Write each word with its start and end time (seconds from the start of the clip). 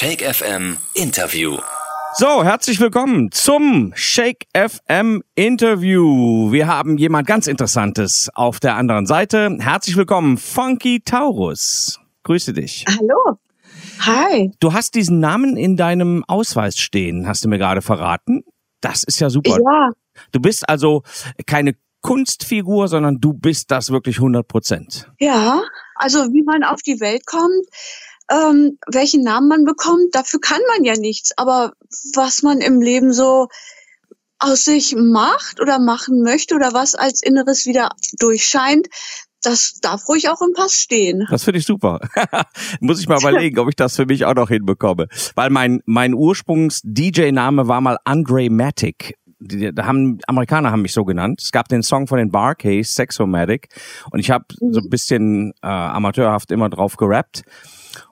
Shake 0.00 0.22
FM 0.22 0.76
Interview. 0.94 1.58
So, 2.14 2.44
herzlich 2.44 2.78
willkommen 2.78 3.32
zum 3.32 3.92
Shake 3.96 4.46
FM 4.54 5.24
Interview. 5.34 6.52
Wir 6.52 6.68
haben 6.68 6.98
jemand 6.98 7.26
ganz 7.26 7.48
Interessantes 7.48 8.30
auf 8.32 8.60
der 8.60 8.76
anderen 8.76 9.06
Seite. 9.06 9.56
Herzlich 9.58 9.96
willkommen, 9.96 10.36
Funky 10.36 11.00
Taurus. 11.00 11.98
Grüße 12.22 12.52
dich. 12.52 12.84
Hallo. 12.88 13.40
Hi. 13.98 14.52
Du 14.60 14.72
hast 14.72 14.94
diesen 14.94 15.18
Namen 15.18 15.56
in 15.56 15.76
deinem 15.76 16.24
Ausweis 16.28 16.78
stehen, 16.78 17.26
hast 17.26 17.44
du 17.44 17.48
mir 17.48 17.58
gerade 17.58 17.82
verraten. 17.82 18.44
Das 18.80 19.02
ist 19.02 19.18
ja 19.18 19.30
super. 19.30 19.58
Ja. 19.58 19.90
Du 20.30 20.38
bist 20.38 20.68
also 20.68 21.02
keine 21.44 21.72
Kunstfigur, 22.02 22.86
sondern 22.86 23.18
du 23.18 23.32
bist 23.32 23.72
das 23.72 23.90
wirklich 23.90 24.18
100 24.18 24.46
Prozent. 24.46 25.10
Ja, 25.18 25.60
also 25.96 26.20
wie 26.32 26.44
man 26.44 26.62
auf 26.62 26.82
die 26.82 27.00
Welt 27.00 27.26
kommt, 27.26 27.66
ähm, 28.30 28.78
welchen 28.90 29.22
Namen 29.22 29.48
man 29.48 29.64
bekommt, 29.64 30.14
dafür 30.14 30.40
kann 30.40 30.60
man 30.74 30.84
ja 30.84 30.94
nichts. 30.96 31.32
Aber 31.36 31.72
was 32.14 32.42
man 32.42 32.60
im 32.60 32.80
Leben 32.80 33.12
so 33.12 33.48
aus 34.38 34.64
sich 34.64 34.94
macht 34.96 35.60
oder 35.60 35.78
machen 35.78 36.22
möchte 36.22 36.54
oder 36.54 36.72
was 36.72 36.94
als 36.94 37.22
Inneres 37.22 37.66
wieder 37.66 37.90
durchscheint, 38.18 38.88
das 39.42 39.78
darf 39.80 40.08
ruhig 40.08 40.28
auch 40.28 40.40
im 40.42 40.52
Pass 40.52 40.74
stehen. 40.74 41.26
Das 41.30 41.44
finde 41.44 41.58
ich 41.60 41.66
super. 41.66 42.00
Muss 42.80 43.00
ich 43.00 43.08
mal 43.08 43.20
überlegen, 43.20 43.58
ob 43.58 43.68
ich 43.68 43.76
das 43.76 43.96
für 43.96 44.06
mich 44.06 44.24
auch 44.24 44.34
noch 44.34 44.48
hinbekomme. 44.48 45.06
Weil 45.34 45.50
mein, 45.50 45.80
mein 45.86 46.14
Ursprungs-DJ-Name 46.14 47.68
war 47.68 47.80
mal 47.80 47.98
Andre 48.04 48.50
Matic. 48.50 49.14
Die, 49.40 49.72
da 49.72 49.86
haben 49.86 50.18
Amerikaner 50.26 50.72
haben 50.72 50.82
mich 50.82 50.92
so 50.92 51.04
genannt. 51.04 51.40
Es 51.40 51.52
gab 51.52 51.68
den 51.68 51.84
Song 51.84 52.08
von 52.08 52.18
den 52.18 52.32
Barcase, 52.32 52.92
Sexomatic, 52.92 53.68
und 54.10 54.18
ich 54.18 54.32
habe 54.32 54.44
so 54.58 54.80
ein 54.80 54.90
bisschen 54.90 55.52
äh, 55.62 55.68
amateurhaft 55.68 56.50
immer 56.50 56.68
drauf 56.68 56.96
gerappt. 56.96 57.42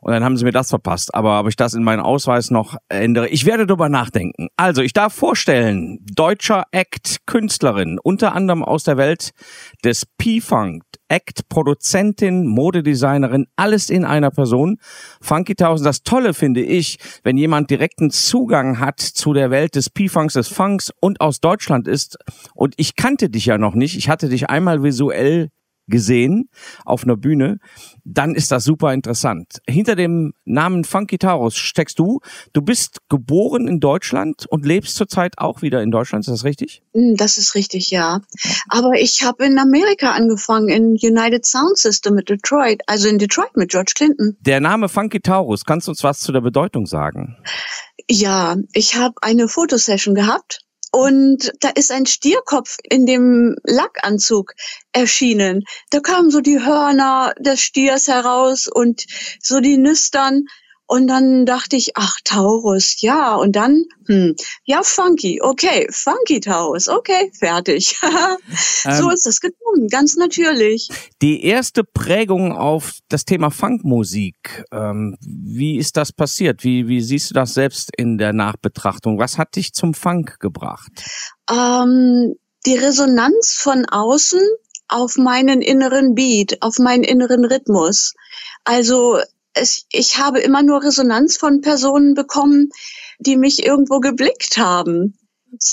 Und 0.00 0.12
dann 0.12 0.24
haben 0.24 0.36
sie 0.36 0.45
mir 0.45 0.52
das 0.52 0.70
verpasst. 0.70 1.14
Aber 1.14 1.40
ob 1.40 1.48
ich 1.48 1.56
das 1.56 1.74
in 1.74 1.82
meinen 1.82 2.00
Ausweis 2.00 2.50
noch 2.50 2.76
ändere, 2.88 3.28
ich 3.28 3.46
werde 3.46 3.66
darüber 3.66 3.88
nachdenken. 3.88 4.48
Also, 4.56 4.82
ich 4.82 4.92
darf 4.92 5.14
vorstellen, 5.14 5.98
deutscher 6.15 6.65
Act, 6.70 7.18
Künstlerin, 7.26 7.98
unter 8.02 8.34
anderem 8.34 8.62
aus 8.62 8.84
der 8.84 8.96
Welt 8.96 9.30
des 9.84 10.07
P-Funk, 10.18 10.82
Act, 11.09 11.48
Produzentin, 11.48 12.46
Modedesignerin, 12.46 13.46
alles 13.57 13.90
in 13.90 14.04
einer 14.04 14.30
Person. 14.30 14.79
Funky 15.20 15.54
Tausend, 15.54 15.87
das 15.87 16.02
Tolle 16.02 16.34
finde 16.34 16.62
ich, 16.62 16.98
wenn 17.23 17.37
jemand 17.37 17.70
direkten 17.70 18.10
Zugang 18.10 18.80
hat 18.80 19.01
zu 19.01 19.32
der 19.32 19.51
Welt 19.51 19.74
des 19.74 19.90
P-Funks, 19.90 20.34
des 20.34 20.48
Funks 20.48 20.90
und 21.01 21.20
aus 21.20 21.40
Deutschland 21.40 21.88
ist. 21.88 22.18
Und 22.54 22.74
ich 22.76 22.96
kannte 22.96 23.30
dich 23.30 23.46
ja 23.46 23.59
noch 23.59 23.74
nicht. 23.74 23.96
Ich 23.96 24.09
hatte 24.09 24.29
dich 24.29 24.51
einmal 24.51 24.82
visuell 24.82 25.51
gesehen 25.88 26.48
auf 26.84 27.04
einer 27.04 27.16
Bühne, 27.16 27.59
dann 28.04 28.34
ist 28.34 28.51
das 28.52 28.65
super 28.65 28.92
interessant. 28.92 29.60
Hinter 29.68 29.96
dem 29.96 30.32
Namen 30.45 30.84
Funky 30.84 31.18
Taurus 31.18 31.56
steckst 31.56 31.98
du. 31.98 32.20
Du 32.52 32.62
bist 32.62 33.01
geboren 33.09 33.68
in 33.68 33.80
Deutschland 33.80 34.46
und 34.48 34.64
lebst 34.64 34.96
zurzeit 34.96 35.38
auch 35.38 35.62
wieder 35.62 35.82
in 35.82 35.90
Deutschland, 35.90 36.24
ist 36.26 36.30
das 36.32 36.45
richtig? 36.45 36.82
Hm, 36.95 37.14
Das 37.16 37.37
ist 37.37 37.54
richtig, 37.54 37.90
ja. 37.90 38.20
Aber 38.68 38.92
ich 38.95 39.23
habe 39.24 39.45
in 39.45 39.59
Amerika 39.59 40.12
angefangen, 40.12 40.68
in 40.68 40.96
United 41.01 41.45
Sound 41.45 41.79
System 41.79 42.14
mit 42.14 42.29
Detroit, 42.29 42.82
also 42.87 43.09
in 43.09 43.18
Detroit 43.18 43.57
mit 43.57 43.70
George 43.70 43.92
Clinton. 43.96 44.37
Der 44.40 44.60
Name 44.60 44.88
Funky 44.88 45.20
Taurus, 45.20 45.64
kannst 45.64 45.87
du 45.87 45.92
uns 45.92 46.02
was 46.04 46.20
zu 46.20 46.32
der 46.32 46.40
Bedeutung 46.40 46.87
sagen? 46.87 47.37
Ja, 48.09 48.57
ich 48.73 48.96
habe 48.96 49.14
eine 49.23 49.48
Fotosession 49.48 50.14
gehabt 50.14 50.60
und 50.96 51.52
da 51.60 51.68
ist 51.68 51.92
ein 51.92 52.06
Stierkopf 52.06 52.78
in 52.82 53.04
dem 53.04 53.54
Lackanzug 53.64 54.54
erschienen. 54.92 55.64
Da 55.90 56.00
kamen 56.00 56.30
so 56.30 56.40
die 56.40 56.64
Hörner 56.64 57.34
des 57.38 57.60
Stiers 57.60 58.08
heraus 58.08 58.66
und 58.66 59.04
so 59.42 59.60
die 59.60 59.76
Nüstern. 59.76 60.46
Und 60.88 61.09
dann 61.09 61.46
dachte 61.46 61.74
ich, 61.74 61.96
ach, 61.96 62.16
Taurus, 62.23 63.01
ja. 63.01 63.34
Und 63.34 63.56
dann, 63.56 63.84
hm, 64.06 64.37
ja, 64.65 64.82
Funky, 64.84 65.41
okay, 65.42 65.88
Funky 65.91 66.38
Taurus, 66.38 66.88
okay, 66.88 67.32
fertig. 67.37 67.98
so 68.82 69.09
Ähm. 69.09 69.10
ist 69.10 69.26
das 69.26 69.41
gekommen, 69.41 69.88
ganz 69.88 70.16
natürlich. 70.16 70.88
Die 71.22 71.44
erste 71.44 71.82
Prägung 71.82 72.52
auf 72.52 72.92
das 73.08 73.24
Thema 73.24 73.50
Funkmusik, 73.50 74.64
ähm, 74.72 75.16
wie 75.20 75.76
ist 75.76 75.97
das 75.97 76.12
passiert? 76.12 76.62
Wie, 76.62 76.86
wie 76.86 77.00
siehst 77.00 77.30
du 77.30 77.34
das 77.34 77.54
selbst 77.54 77.91
in 77.97 78.16
der 78.16 78.32
Nachbetrachtung? 78.32 79.18
Was 79.18 79.38
hat 79.38 79.56
dich 79.56 79.72
zum 79.72 79.92
Funk 79.92 80.38
gebracht? 80.38 80.92
Ähm, 81.50 82.34
die 82.64 82.76
Resonanz 82.76 83.54
von 83.58 83.86
außen 83.86 84.41
auf 84.88 85.16
meinen 85.16 85.62
inneren 85.62 86.14
Beat, 86.14 86.58
auf 86.62 86.78
meinen 86.78 87.03
inneren 87.03 87.44
Rhythmus. 87.44 88.14
Also 88.64 89.18
es, 89.56 89.86
ich 89.90 90.18
habe 90.18 90.40
immer 90.40 90.62
nur 90.62 90.82
Resonanz 90.82 91.36
von 91.36 91.60
Personen 91.60 92.14
bekommen, 92.14 92.70
die 93.18 93.36
mich 93.36 93.64
irgendwo 93.64 94.00
geblickt 94.00 94.58
haben. 94.58 95.18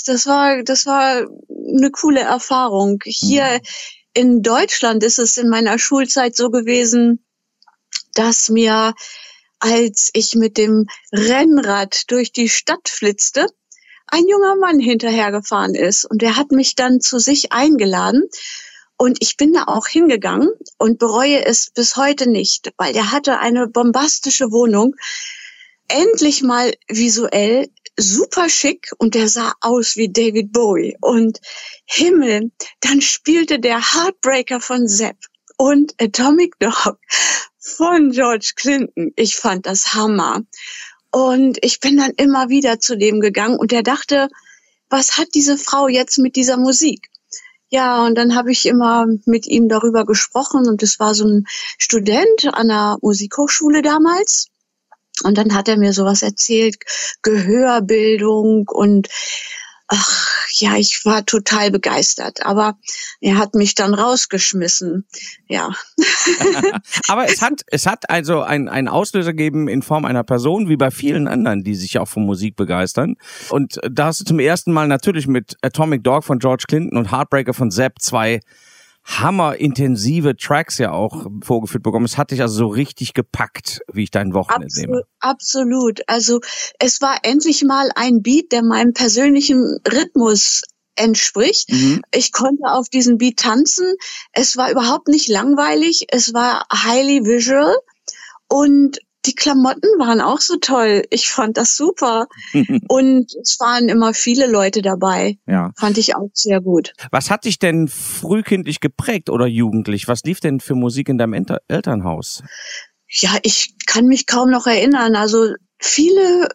Das 0.06 0.26
war, 0.26 0.62
das 0.62 0.86
war 0.86 1.26
eine 1.76 1.90
coole 1.90 2.20
Erfahrung. 2.20 3.00
Hier 3.04 3.60
in 4.14 4.42
Deutschland 4.42 5.02
ist 5.04 5.18
es 5.18 5.36
in 5.36 5.48
meiner 5.48 5.78
Schulzeit 5.78 6.34
so 6.36 6.50
gewesen, 6.50 7.24
dass 8.14 8.48
mir, 8.48 8.94
als 9.58 10.10
ich 10.14 10.34
mit 10.34 10.56
dem 10.56 10.86
Rennrad 11.12 12.10
durch 12.10 12.32
die 12.32 12.48
Stadt 12.48 12.88
flitzte, 12.88 13.46
ein 14.06 14.26
junger 14.28 14.56
Mann 14.56 14.78
hinterhergefahren 14.78 15.74
ist 15.74 16.04
und 16.04 16.22
der 16.22 16.36
hat 16.36 16.52
mich 16.52 16.76
dann 16.76 17.00
zu 17.00 17.18
sich 17.18 17.52
eingeladen 17.52 18.22
und 18.96 19.18
ich 19.20 19.36
bin 19.36 19.52
da 19.52 19.64
auch 19.64 19.86
hingegangen 19.86 20.50
und 20.78 20.98
bereue 20.98 21.44
es 21.44 21.70
bis 21.74 21.96
heute 21.96 22.28
nicht, 22.28 22.72
weil 22.76 22.92
der 22.92 23.12
hatte 23.12 23.38
eine 23.38 23.66
bombastische 23.66 24.50
Wohnung, 24.52 24.94
endlich 25.88 26.42
mal 26.42 26.72
visuell 26.88 27.68
super 27.96 28.48
schick 28.48 28.90
und 28.98 29.14
der 29.14 29.28
sah 29.28 29.52
aus 29.60 29.96
wie 29.96 30.10
David 30.10 30.52
Bowie 30.52 30.96
und 31.00 31.40
Himmel, 31.84 32.50
dann 32.80 33.00
spielte 33.00 33.58
der 33.58 33.78
Heartbreaker 33.78 34.60
von 34.60 34.88
Sepp 34.88 35.16
und 35.56 35.94
Atomic 36.00 36.58
Dog 36.58 36.98
von 37.58 38.10
George 38.10 38.52
Clinton. 38.56 39.12
Ich 39.16 39.36
fand 39.36 39.66
das 39.66 39.94
Hammer. 39.94 40.42
Und 41.10 41.58
ich 41.62 41.78
bin 41.78 41.96
dann 41.96 42.10
immer 42.16 42.48
wieder 42.48 42.80
zu 42.80 42.96
dem 42.96 43.20
gegangen 43.20 43.56
und 43.56 43.70
der 43.70 43.84
dachte, 43.84 44.28
was 44.90 45.16
hat 45.16 45.28
diese 45.34 45.56
Frau 45.56 45.86
jetzt 45.86 46.18
mit 46.18 46.34
dieser 46.34 46.56
Musik? 46.56 47.08
Ja, 47.74 48.06
und 48.06 48.14
dann 48.14 48.36
habe 48.36 48.52
ich 48.52 48.66
immer 48.66 49.04
mit 49.24 49.48
ihm 49.48 49.68
darüber 49.68 50.06
gesprochen 50.06 50.68
und 50.68 50.80
es 50.84 51.00
war 51.00 51.12
so 51.12 51.26
ein 51.26 51.44
Student 51.76 52.46
an 52.52 52.68
der 52.68 52.98
Musikhochschule 53.02 53.82
damals. 53.82 54.46
Und 55.24 55.38
dann 55.38 55.56
hat 55.56 55.66
er 55.66 55.76
mir 55.76 55.92
sowas 55.92 56.22
erzählt, 56.22 56.76
Gehörbildung 57.22 58.68
und 58.68 59.08
ach 59.88 60.34
ja, 60.56 60.76
ich 60.76 61.04
war 61.04 61.24
total 61.26 61.70
begeistert. 61.70 62.44
Aber 62.44 62.76
er 63.20 63.38
hat 63.38 63.54
mich 63.54 63.74
dann 63.74 63.94
rausgeschmissen. 63.94 65.06
Ja. 65.48 65.70
Aber 67.08 67.26
es 67.26 67.42
hat, 67.42 67.62
es 67.66 67.86
hat 67.86 68.08
also 68.10 68.42
ein, 68.42 68.68
einen 68.68 68.88
Auslöser 68.88 69.32
gegeben 69.32 69.68
in 69.68 69.82
Form 69.82 70.04
einer 70.04 70.24
Person, 70.24 70.68
wie 70.68 70.76
bei 70.76 70.90
vielen 70.90 71.28
anderen, 71.28 71.64
die 71.64 71.74
sich 71.74 71.98
auch 71.98 72.08
von 72.08 72.24
Musik 72.24 72.56
begeistern. 72.56 73.16
Und 73.50 73.80
da 73.90 74.06
hast 74.06 74.20
du 74.20 74.24
zum 74.24 74.38
ersten 74.38 74.72
Mal 74.72 74.88
natürlich 74.88 75.26
mit 75.26 75.56
Atomic 75.62 76.04
Dog 76.04 76.24
von 76.24 76.38
George 76.38 76.64
Clinton 76.68 76.98
und 76.98 77.10
Heartbreaker 77.10 77.54
von 77.54 77.70
Zapp 77.70 78.00
zwei 78.00 78.40
hammerintensive 79.04 80.36
Tracks 80.36 80.78
ja 80.78 80.92
auch 80.92 81.26
vorgeführt 81.42 81.82
bekommen. 81.82 82.06
Es 82.06 82.16
hat 82.16 82.30
dich 82.30 82.40
also 82.40 82.56
so 82.56 82.66
richtig 82.68 83.14
gepackt, 83.14 83.80
wie 83.92 84.04
ich 84.04 84.10
dein 84.10 84.32
Wochenende 84.32 84.66
Absolut, 84.66 84.90
nehme. 84.90 85.02
absolut. 85.20 86.00
Also 86.06 86.40
es 86.78 87.00
war 87.00 87.18
endlich 87.22 87.62
mal 87.64 87.90
ein 87.94 88.22
Beat, 88.22 88.52
der 88.52 88.62
meinem 88.62 88.92
persönlichen 88.94 89.78
Rhythmus 89.86 90.62
entspricht. 90.96 91.70
Mhm. 91.70 92.02
Ich 92.14 92.32
konnte 92.32 92.64
auf 92.64 92.88
diesen 92.88 93.18
Beat 93.18 93.38
tanzen. 93.38 93.94
Es 94.32 94.56
war 94.56 94.70
überhaupt 94.70 95.08
nicht 95.08 95.28
langweilig. 95.28 96.06
Es 96.08 96.32
war 96.32 96.66
highly 96.72 97.24
visual 97.24 97.76
und 98.48 98.98
die 99.26 99.34
Klamotten 99.34 99.88
waren 99.98 100.20
auch 100.20 100.40
so 100.40 100.56
toll. 100.56 101.02
Ich 101.10 101.28
fand 101.28 101.56
das 101.56 101.76
super. 101.76 102.26
und 102.88 103.32
es 103.42 103.58
waren 103.60 103.88
immer 103.88 104.14
viele 104.14 104.46
Leute 104.46 104.82
dabei. 104.82 105.38
Ja. 105.46 105.70
Fand 105.76 105.98
ich 105.98 106.14
auch 106.14 106.30
sehr 106.34 106.60
gut. 106.60 106.92
Was 107.10 107.30
hat 107.30 107.44
dich 107.44 107.58
denn 107.58 107.88
frühkindlich 107.88 108.80
geprägt 108.80 109.30
oder 109.30 109.46
jugendlich? 109.46 110.08
Was 110.08 110.22
lief 110.24 110.40
denn 110.40 110.60
für 110.60 110.74
Musik 110.74 111.08
in 111.08 111.18
deinem 111.18 111.32
Enter 111.32 111.60
Elternhaus? 111.68 112.42
Ja, 113.08 113.30
ich 113.42 113.74
kann 113.86 114.06
mich 114.06 114.26
kaum 114.26 114.50
noch 114.50 114.66
erinnern. 114.66 115.14
Also 115.16 115.54
viele, 115.78 116.48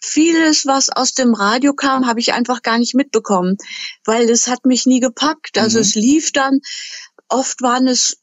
vieles, 0.00 0.66
was 0.66 0.90
aus 0.90 1.12
dem 1.14 1.34
Radio 1.34 1.74
kam, 1.74 2.06
habe 2.06 2.20
ich 2.20 2.32
einfach 2.32 2.62
gar 2.62 2.78
nicht 2.78 2.94
mitbekommen, 2.94 3.56
weil 4.04 4.30
es 4.30 4.46
hat 4.46 4.64
mich 4.64 4.86
nie 4.86 5.00
gepackt. 5.00 5.58
Also 5.58 5.78
Mhm. 5.78 5.82
es 5.82 5.94
lief 5.94 6.32
dann, 6.32 6.60
oft 7.28 7.62
waren 7.62 7.88
es 7.88 8.18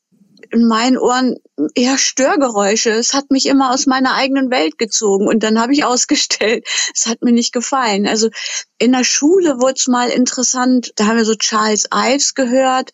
in 0.52 0.68
meinen 0.68 0.98
Ohren 0.98 1.38
eher 1.76 1.98
Störgeräusche. 1.98 2.92
Es 2.92 3.14
hat 3.14 3.32
mich 3.32 3.46
immer 3.46 3.74
aus 3.74 3.86
meiner 3.86 4.16
eigenen 4.16 4.52
Welt 4.52 4.78
gezogen 4.78 5.28
und 5.28 5.44
dann 5.44 5.60
habe 5.60 5.74
ich 5.74 5.84
ausgestellt, 5.86 6.68
es 6.94 7.06
hat 7.06 7.22
mir 7.22 7.32
nicht 7.32 7.54
gefallen. 7.54 8.08
Also 8.08 8.30
in 8.78 8.92
der 8.92 9.04
Schule 9.04 9.60
wurde 9.60 9.76
es 9.78 9.88
mal 9.88 10.10
interessant, 10.10 10.92
da 10.96 11.06
haben 11.06 11.18
wir 11.18 11.26
so 11.26 11.36
Charles 11.36 11.88
Ives 11.94 12.34
gehört. 12.34 12.92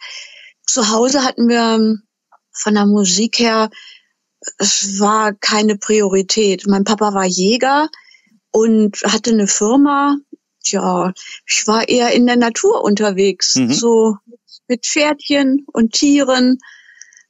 Zu 0.65 0.89
Hause 0.89 1.23
hatten 1.23 1.47
wir 1.47 1.75
ähm, 1.75 2.03
von 2.51 2.73
der 2.73 2.85
Musik 2.85 3.39
her 3.39 3.69
es 4.57 4.99
war 4.99 5.33
keine 5.33 5.77
Priorität. 5.77 6.65
Mein 6.67 6.83
Papa 6.83 7.13
war 7.13 7.25
Jäger 7.25 7.89
und 8.51 8.97
hatte 9.03 9.31
eine 9.31 9.47
Firma. 9.47 10.17
Ja, 10.65 11.13
ich 11.45 11.65
war 11.67 11.87
eher 11.87 12.11
in 12.11 12.27
der 12.27 12.35
Natur 12.35 12.83
unterwegs, 12.83 13.55
mhm. 13.55 13.71
so 13.71 14.17
mit 14.67 14.85
Pferdchen 14.85 15.65
und 15.71 15.93
Tieren. 15.93 16.59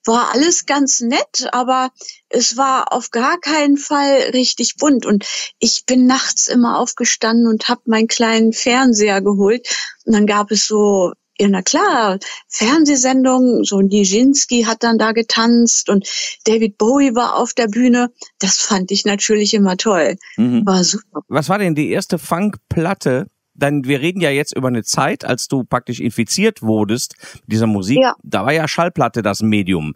War 0.07 0.31
alles 0.33 0.65
ganz 0.65 1.01
nett, 1.01 1.47
aber 1.51 1.91
es 2.29 2.57
war 2.57 2.93
auf 2.93 3.11
gar 3.11 3.39
keinen 3.39 3.77
Fall 3.77 4.31
richtig 4.33 4.75
bunt. 4.77 5.05
Und 5.05 5.25
ich 5.59 5.83
bin 5.85 6.07
nachts 6.07 6.47
immer 6.47 6.79
aufgestanden 6.79 7.47
und 7.47 7.69
habe 7.69 7.81
meinen 7.85 8.07
kleinen 8.07 8.53
Fernseher 8.53 9.21
geholt. 9.21 9.67
Und 10.05 10.13
dann 10.13 10.25
gab 10.25 10.51
es 10.51 10.67
so 10.67 11.13
ja, 11.39 11.47
na 11.49 11.61
klar, 11.61 12.17
Fernsehsendungen, 12.47 13.63
so 13.63 13.81
Nijinsky 13.81 14.63
hat 14.63 14.83
dann 14.83 14.97
da 14.97 15.11
getanzt 15.11 15.89
und 15.89 16.07
David 16.45 16.77
Bowie 16.77 17.13
war 17.13 17.35
auf 17.35 17.53
der 17.53 17.67
Bühne. 17.67 18.11
Das 18.39 18.57
fand 18.57 18.89
ich 18.91 19.05
natürlich 19.05 19.53
immer 19.53 19.77
toll. 19.77 20.15
Mhm. 20.37 20.65
War 20.65 20.83
super. 20.83 21.21
Was 21.27 21.49
war 21.49 21.59
denn 21.59 21.75
die 21.75 21.91
erste 21.91 22.17
Funkplatte, 22.17 23.27
dann 23.57 23.85
wir 23.85 23.99
reden 24.01 24.21
ja 24.21 24.29
jetzt 24.29 24.55
über 24.55 24.67
eine 24.67 24.83
Zeit, 24.83 25.25
als 25.25 25.47
du 25.47 25.63
praktisch 25.63 25.99
infiziert 25.99 26.61
wurdest 26.61 27.15
mit 27.41 27.53
dieser 27.53 27.67
Musik. 27.67 27.99
Ja. 28.01 28.15
Da 28.23 28.45
war 28.45 28.53
ja 28.53 28.67
Schallplatte 28.67 29.21
das 29.21 29.41
Medium. 29.41 29.93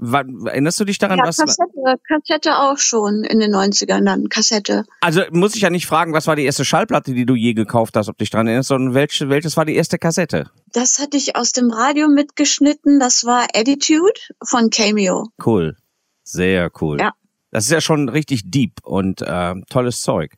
Erinnerst 0.00 0.78
du 0.80 0.84
dich 0.84 0.98
daran, 0.98 1.18
ja, 1.18 1.26
was? 1.26 1.38
Kassette, 1.38 2.00
Kassette 2.06 2.58
auch 2.58 2.78
schon 2.78 3.24
in 3.24 3.40
den 3.40 3.54
90ern 3.54 4.04
dann, 4.04 4.28
Kassette. 4.28 4.84
Also 5.00 5.22
muss 5.30 5.54
ich 5.54 5.62
ja 5.62 5.70
nicht 5.70 5.86
fragen, 5.86 6.12
was 6.12 6.26
war 6.26 6.36
die 6.36 6.44
erste 6.44 6.64
Schallplatte, 6.64 7.14
die 7.14 7.26
du 7.26 7.34
je 7.34 7.54
gekauft 7.54 7.96
hast, 7.96 8.08
ob 8.08 8.18
dich 8.18 8.30
daran 8.30 8.46
erinnerst, 8.46 8.68
sondern 8.68 8.94
welche, 8.94 9.28
welches 9.28 9.56
war 9.56 9.64
die 9.64 9.76
erste 9.76 9.98
Kassette? 9.98 10.50
Das 10.72 10.98
hatte 10.98 11.16
ich 11.16 11.36
aus 11.36 11.52
dem 11.52 11.70
Radio 11.70 12.08
mitgeschnitten. 12.08 13.00
Das 13.00 13.24
war 13.24 13.46
Attitude 13.54 14.20
von 14.44 14.70
Cameo. 14.70 15.28
Cool. 15.44 15.76
Sehr 16.22 16.70
cool. 16.80 17.00
Ja. 17.00 17.12
Das 17.50 17.64
ist 17.64 17.70
ja 17.70 17.80
schon 17.80 18.08
richtig 18.08 18.50
deep 18.50 18.72
und 18.82 19.22
äh, 19.22 19.54
tolles 19.70 20.02
Zeug. 20.02 20.34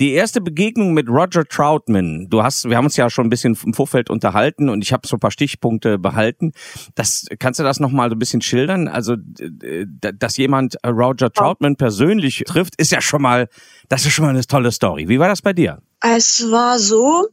Die 0.00 0.12
erste 0.12 0.40
Begegnung 0.40 0.94
mit 0.94 1.08
Roger 1.08 1.44
Troutman, 1.44 2.28
du 2.30 2.42
hast, 2.42 2.68
wir 2.68 2.76
haben 2.76 2.86
uns 2.86 2.96
ja 2.96 3.10
schon 3.10 3.26
ein 3.26 3.30
bisschen 3.30 3.56
im 3.64 3.74
Vorfeld 3.74 4.08
unterhalten 4.08 4.68
und 4.70 4.82
ich 4.82 4.92
habe 4.92 5.06
so 5.06 5.16
ein 5.16 5.20
paar 5.20 5.30
Stichpunkte 5.30 5.98
behalten. 5.98 6.52
Das 6.94 7.26
kannst 7.38 7.60
du 7.60 7.64
das 7.64 7.80
noch 7.80 7.90
mal 7.90 8.08
so 8.08 8.16
ein 8.16 8.18
bisschen 8.18 8.40
schildern? 8.40 8.88
Also, 8.88 9.16
dass 9.16 10.36
jemand 10.38 10.76
äh, 10.82 10.88
Roger 10.88 11.30
Troutman 11.30 11.76
persönlich 11.76 12.42
trifft, 12.46 12.80
ist 12.80 12.92
ja 12.92 13.02
schon 13.02 13.20
mal, 13.20 13.48
das 13.88 14.06
ist 14.06 14.12
schon 14.12 14.24
mal 14.24 14.30
eine 14.30 14.46
tolle 14.46 14.72
Story. 14.72 15.08
Wie 15.08 15.18
war 15.18 15.28
das 15.28 15.42
bei 15.42 15.52
dir? 15.52 15.82
Es 16.00 16.50
war 16.50 16.78
so, 16.78 17.26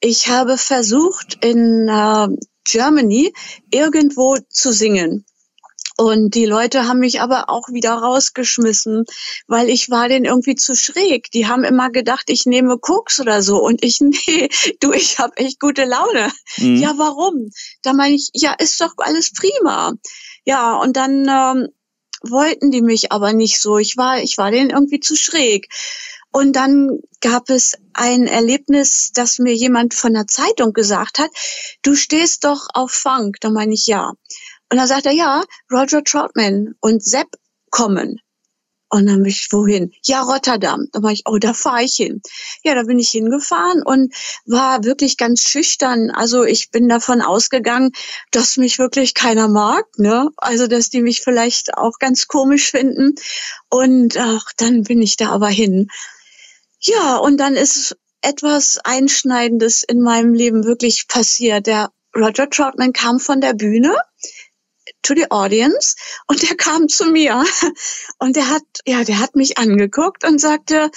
ich 0.00 0.28
habe 0.28 0.56
versucht 0.56 1.44
in 1.44 1.88
äh, 1.88 2.28
Germany 2.64 3.32
irgendwo 3.70 4.36
zu 4.48 4.72
singen. 4.72 5.24
Und 6.02 6.34
die 6.34 6.46
Leute 6.46 6.88
haben 6.88 6.98
mich 6.98 7.20
aber 7.20 7.48
auch 7.48 7.68
wieder 7.68 7.92
rausgeschmissen, 7.92 9.04
weil 9.46 9.68
ich 9.68 9.88
war 9.88 10.08
denen 10.08 10.24
irgendwie 10.24 10.56
zu 10.56 10.74
schräg. 10.74 11.30
Die 11.30 11.46
haben 11.46 11.62
immer 11.62 11.90
gedacht, 11.90 12.24
ich 12.26 12.44
nehme 12.44 12.76
Koks 12.76 13.20
oder 13.20 13.40
so. 13.40 13.62
Und 13.62 13.84
ich, 13.84 14.00
nee, 14.26 14.48
du, 14.80 14.92
ich 14.92 15.20
habe 15.20 15.36
echt 15.36 15.60
gute 15.60 15.84
Laune. 15.84 16.32
Mhm. 16.58 16.74
Ja, 16.74 16.94
warum? 16.96 17.50
Da 17.82 17.92
meine 17.92 18.16
ich, 18.16 18.30
ja, 18.34 18.52
ist 18.54 18.80
doch 18.80 18.94
alles 18.96 19.32
prima. 19.32 19.92
Ja, 20.44 20.74
und 20.74 20.96
dann 20.96 21.28
ähm, 21.28 21.68
wollten 22.28 22.72
die 22.72 22.82
mich 22.82 23.12
aber 23.12 23.32
nicht 23.32 23.60
so. 23.60 23.78
Ich 23.78 23.96
war, 23.96 24.20
ich 24.20 24.38
war 24.38 24.50
denen 24.50 24.70
irgendwie 24.70 24.98
zu 24.98 25.14
schräg. 25.14 25.68
Und 26.32 26.56
dann 26.56 26.98
gab 27.20 27.48
es 27.48 27.74
ein 27.92 28.26
Erlebnis, 28.26 29.12
dass 29.14 29.38
mir 29.38 29.54
jemand 29.54 29.94
von 29.94 30.14
der 30.14 30.26
Zeitung 30.26 30.72
gesagt 30.72 31.20
hat, 31.20 31.30
du 31.82 31.94
stehst 31.94 32.44
doch 32.44 32.66
auf 32.74 32.90
Funk. 32.90 33.36
Da 33.40 33.50
meine 33.50 33.74
ich 33.74 33.86
ja. 33.86 34.14
Und 34.72 34.78
dann 34.78 34.88
sagt 34.88 35.04
er, 35.04 35.12
ja, 35.12 35.44
Roger 35.70 36.02
Troutman 36.02 36.74
und 36.80 37.04
Sepp 37.04 37.28
kommen. 37.68 38.22
Und 38.88 39.04
dann 39.04 39.16
bin 39.16 39.26
ich, 39.26 39.48
wohin? 39.50 39.92
Ja, 40.02 40.22
Rotterdam. 40.22 40.88
Da 40.92 41.02
war 41.02 41.12
ich, 41.12 41.24
oh, 41.26 41.36
da 41.36 41.52
fahre 41.52 41.82
ich 41.82 41.96
hin. 41.96 42.22
Ja, 42.64 42.74
da 42.74 42.84
bin 42.84 42.98
ich 42.98 43.10
hingefahren 43.10 43.82
und 43.82 44.14
war 44.46 44.82
wirklich 44.82 45.18
ganz 45.18 45.42
schüchtern. 45.42 46.10
Also 46.10 46.44
ich 46.44 46.70
bin 46.70 46.88
davon 46.88 47.20
ausgegangen, 47.20 47.90
dass 48.30 48.56
mich 48.56 48.78
wirklich 48.78 49.12
keiner 49.12 49.46
mag, 49.46 49.84
ne? 49.98 50.30
Also, 50.38 50.66
dass 50.68 50.88
die 50.88 51.02
mich 51.02 51.20
vielleicht 51.20 51.76
auch 51.76 51.98
ganz 51.98 52.26
komisch 52.26 52.70
finden. 52.70 53.16
Und 53.68 54.16
ach, 54.16 54.52
dann 54.56 54.84
bin 54.84 55.02
ich 55.02 55.18
da 55.18 55.32
aber 55.32 55.48
hin. 55.48 55.88
Ja, 56.80 57.16
und 57.18 57.36
dann 57.36 57.56
ist 57.56 57.94
etwas 58.22 58.78
Einschneidendes 58.84 59.82
in 59.82 60.00
meinem 60.00 60.32
Leben 60.32 60.64
wirklich 60.64 61.08
passiert. 61.08 61.66
Der 61.66 61.90
Roger 62.16 62.48
Troutman 62.48 62.94
kam 62.94 63.20
von 63.20 63.42
der 63.42 63.52
Bühne 63.52 63.94
to 65.02 65.14
the 65.14 65.30
audience 65.30 65.96
und 66.26 66.42
der 66.48 66.56
kam 66.56 66.88
zu 66.88 67.06
mir 67.06 67.44
und 68.18 68.36
der 68.36 68.48
hat, 68.48 68.62
ja, 68.86 69.04
der 69.04 69.18
hat 69.18 69.36
mich 69.36 69.58
angeguckt 69.58 70.24
und 70.24 70.40
sagte, 70.40 70.90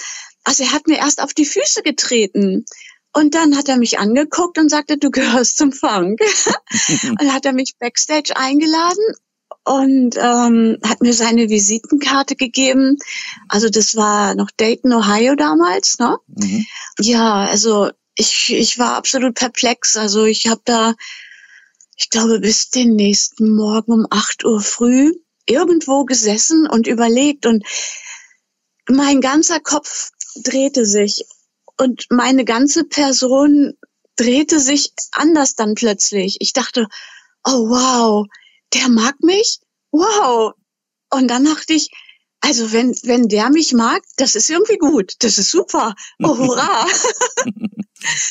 also 0.44 0.62
er 0.62 0.72
hat 0.72 0.86
mir 0.86 0.98
erst 0.98 1.22
auf 1.22 1.34
die 1.34 1.44
Füße 1.44 1.82
getreten. 1.82 2.64
Und 3.12 3.34
dann 3.34 3.56
hat 3.56 3.68
er 3.70 3.78
mich 3.78 3.98
angeguckt 3.98 4.58
und 4.58 4.68
sagte, 4.68 4.98
du 4.98 5.10
gehörst 5.10 5.56
zum 5.56 5.72
Funk. 5.72 6.20
und 7.08 7.20
dann 7.20 7.32
hat 7.32 7.46
er 7.46 7.54
mich 7.54 7.72
backstage 7.78 8.36
eingeladen 8.36 9.02
und 9.64 10.16
ähm, 10.16 10.78
hat 10.84 11.00
mir 11.00 11.14
seine 11.14 11.48
Visitenkarte 11.48 12.36
gegeben. 12.36 12.98
Also 13.48 13.68
das 13.68 13.96
war 13.96 14.34
noch 14.34 14.50
Dayton, 14.56 14.92
Ohio 14.92 15.34
damals. 15.34 15.98
Ne? 15.98 16.16
Mhm. 16.28 16.66
Ja, 17.00 17.46
also 17.46 17.90
ich, 18.14 18.52
ich 18.52 18.78
war 18.78 18.94
absolut 18.94 19.34
perplex. 19.34 19.96
Also 19.96 20.24
ich 20.24 20.46
habe 20.46 20.60
da 20.64 20.94
ich 21.96 22.10
glaube, 22.10 22.40
bis 22.40 22.70
den 22.70 22.94
nächsten 22.94 23.54
Morgen 23.54 23.92
um 23.92 24.06
acht 24.10 24.44
Uhr 24.44 24.60
früh 24.60 25.12
irgendwo 25.46 26.04
gesessen 26.04 26.68
und 26.68 26.86
überlegt 26.86 27.46
und 27.46 27.64
mein 28.88 29.20
ganzer 29.20 29.60
Kopf 29.60 30.10
drehte 30.36 30.84
sich 30.84 31.24
und 31.78 32.06
meine 32.10 32.44
ganze 32.44 32.84
Person 32.84 33.74
drehte 34.16 34.60
sich 34.60 34.92
anders 35.12 35.54
dann 35.54 35.74
plötzlich. 35.74 36.36
Ich 36.40 36.52
dachte, 36.52 36.86
oh 37.44 37.68
wow, 37.68 38.26
der 38.74 38.88
mag 38.88 39.14
mich? 39.20 39.60
Wow. 39.90 40.52
Und 41.10 41.28
dann 41.28 41.44
dachte 41.44 41.74
ich, 41.74 41.90
also 42.40 42.72
wenn, 42.72 42.94
wenn 43.02 43.28
der 43.28 43.50
mich 43.50 43.72
mag, 43.72 44.02
das 44.16 44.34
ist 44.34 44.50
irgendwie 44.50 44.78
gut, 44.78 45.14
das 45.20 45.38
ist 45.38 45.50
super. 45.50 45.94
Oh, 46.22 46.36
hurra. 46.36 46.86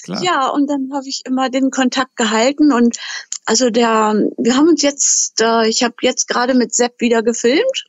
ja, 0.21 0.47
und 0.49 0.67
dann 0.67 0.89
habe 0.93 1.07
ich 1.07 1.21
immer 1.25 1.49
den 1.49 1.71
Kontakt 1.71 2.15
gehalten 2.15 2.71
und 2.71 2.97
also 3.45 3.69
der, 3.69 4.13
wir 4.37 4.55
haben 4.55 4.69
uns 4.69 4.81
jetzt, 4.81 5.41
äh, 5.41 5.67
ich 5.67 5.83
habe 5.83 5.95
jetzt 6.01 6.27
gerade 6.27 6.53
mit 6.53 6.73
Sepp 6.73 6.99
wieder 6.99 7.23
gefilmt 7.23 7.85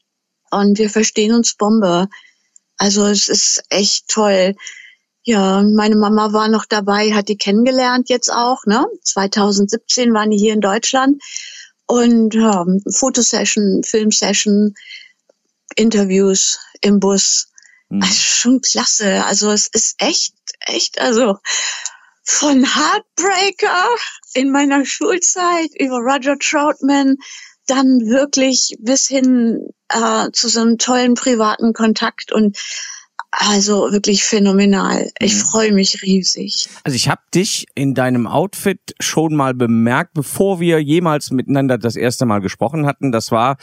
und 0.51 0.79
wir 0.79 0.91
verstehen 0.91 1.35
uns 1.35 1.55
Bombe. 1.55 2.09
Also 2.77 3.07
es 3.07 3.29
ist 3.29 3.63
echt 3.71 4.09
toll. 4.09 4.55
Ja, 5.23 5.63
meine 5.63 5.97
Mama 5.97 6.33
war 6.33 6.49
noch 6.49 6.67
dabei, 6.67 7.13
hat 7.13 7.29
die 7.29 7.39
kennengelernt 7.39 8.09
jetzt 8.11 8.31
auch, 8.31 8.65
ne? 8.67 8.87
2017 9.03 10.13
waren 10.15 10.31
die 10.31 10.39
hier 10.39 10.53
in 10.53 10.61
Deutschland 10.61 11.21
und 11.87 12.35
ja, 12.35 12.65
Fotosession, 12.91 13.83
Filmsession, 13.83 14.75
Interviews 15.75 16.59
im 16.81 17.01
Bus. 17.01 17.49
Mhm. 17.89 18.03
Also 18.03 18.15
schon 18.15 18.61
klasse. 18.61 19.25
Also 19.25 19.51
es 19.51 19.69
ist 19.69 19.95
echt, 19.99 20.35
echt, 20.61 21.01
also 21.01 21.39
von 22.27 22.65
Heartbreaker 22.65 23.87
in 24.35 24.51
meiner 24.51 24.85
Schulzeit 24.85 25.71
über 25.79 25.99
Roger 25.99 26.37
Troutman 26.39 27.17
dann 27.67 28.01
wirklich 28.07 28.77
bis 28.81 29.07
hin 29.07 29.69
äh, 29.89 30.31
zu 30.33 30.49
so 30.49 30.61
einem 30.61 30.79
tollen 30.79 31.15
privaten 31.15 31.73
Kontakt 31.73 32.33
und 32.33 32.59
also 33.39 33.93
wirklich 33.93 34.25
phänomenal. 34.25 35.11
Ich 35.19 35.35
mhm. 35.35 35.41
freue 35.41 35.73
mich 35.73 36.03
riesig. 36.03 36.71
Also 36.85 36.97
ich 36.97 37.11
habe 37.11 37.21
dich 37.35 37.67
in 37.75 37.95
deinem 37.95 38.27
Outfit 38.27 38.81
schon 38.99 39.37
mal 39.37 39.53
bemerkt, 39.53 40.15
bevor 40.15 40.59
wir 40.59 40.83
jemals 40.83 41.31
miteinander 41.31 41.77
das 41.77 41.97
erste 41.97 42.25
Mal 42.25 42.41
gesprochen 42.41 42.87
hatten. 42.87 43.13
Das 43.13 43.31
war 43.31 43.59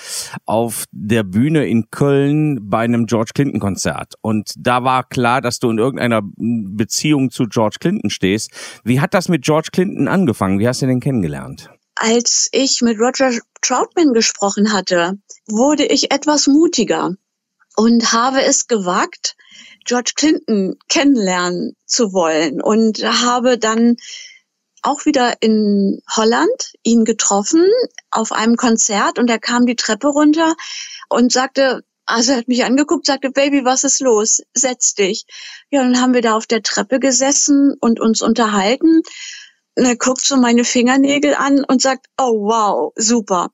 auf 0.45 0.85
der 0.91 1.23
Bühne 1.23 1.65
in 1.65 1.89
Köln 1.89 2.69
bei 2.69 2.81
einem 2.83 3.07
George 3.07 3.31
Clinton 3.33 3.59
Konzert. 3.59 4.13
Und 4.21 4.53
da 4.57 4.83
war 4.83 5.03
klar, 5.03 5.41
dass 5.41 5.57
du 5.57 5.71
in 5.71 5.79
irgendeiner 5.79 6.21
Beziehung 6.23 7.31
zu 7.31 7.45
George 7.45 7.77
Clinton 7.79 8.11
stehst. 8.11 8.51
Wie 8.83 9.01
hat 9.01 9.15
das 9.15 9.27
mit 9.27 9.43
George 9.43 9.69
Clinton 9.71 10.07
angefangen? 10.07 10.59
Wie 10.59 10.67
hast 10.67 10.83
du 10.83 10.85
den 10.85 10.99
kennengelernt? 10.99 11.71
Als 11.95 12.47
ich 12.51 12.81
mit 12.81 12.99
Roger 12.99 13.31
Troutman 13.61 14.13
gesprochen 14.13 14.71
hatte, 14.71 15.17
wurde 15.47 15.85
ich 15.85 16.11
etwas 16.11 16.45
mutiger 16.45 17.15
und 17.75 18.13
habe 18.13 18.43
es 18.43 18.67
gewagt, 18.67 19.35
George 19.85 20.13
Clinton 20.15 20.75
kennenlernen 20.89 21.75
zu 21.85 22.13
wollen 22.13 22.61
und 22.61 23.03
habe 23.03 23.57
dann 23.57 23.97
auch 24.81 25.05
wieder 25.05 25.35
in 25.41 26.01
Holland 26.09 26.73
ihn 26.83 27.05
getroffen 27.05 27.65
auf 28.11 28.31
einem 28.31 28.57
Konzert 28.57 29.17
und 29.17 29.29
er 29.29 29.39
kam 29.39 29.65
die 29.65 29.77
Treppe 29.77 30.07
runter 30.07 30.55
und 31.09 31.31
sagte, 31.31 31.83
also 32.05 32.33
er 32.33 32.39
hat 32.39 32.47
mich 32.49 32.65
angeguckt, 32.65 33.05
sagte, 33.05 33.31
Baby, 33.31 33.63
was 33.63 33.83
ist 33.85 34.01
los? 34.01 34.41
Setz 34.53 34.93
dich. 34.93 35.25
Ja, 35.71 35.83
dann 35.83 36.01
haben 36.01 36.13
wir 36.13 36.21
da 36.21 36.35
auf 36.35 36.47
der 36.47 36.61
Treppe 36.61 36.99
gesessen 36.99 37.75
und 37.79 38.01
uns 38.01 38.21
unterhalten. 38.21 39.01
Und 39.75 39.85
er 39.85 39.95
guckt 39.95 40.21
so 40.21 40.35
meine 40.35 40.65
Fingernägel 40.65 41.33
an 41.33 41.63
und 41.63 41.81
sagt, 41.81 42.07
oh 42.19 42.43
wow, 42.43 42.93
super. 42.95 43.51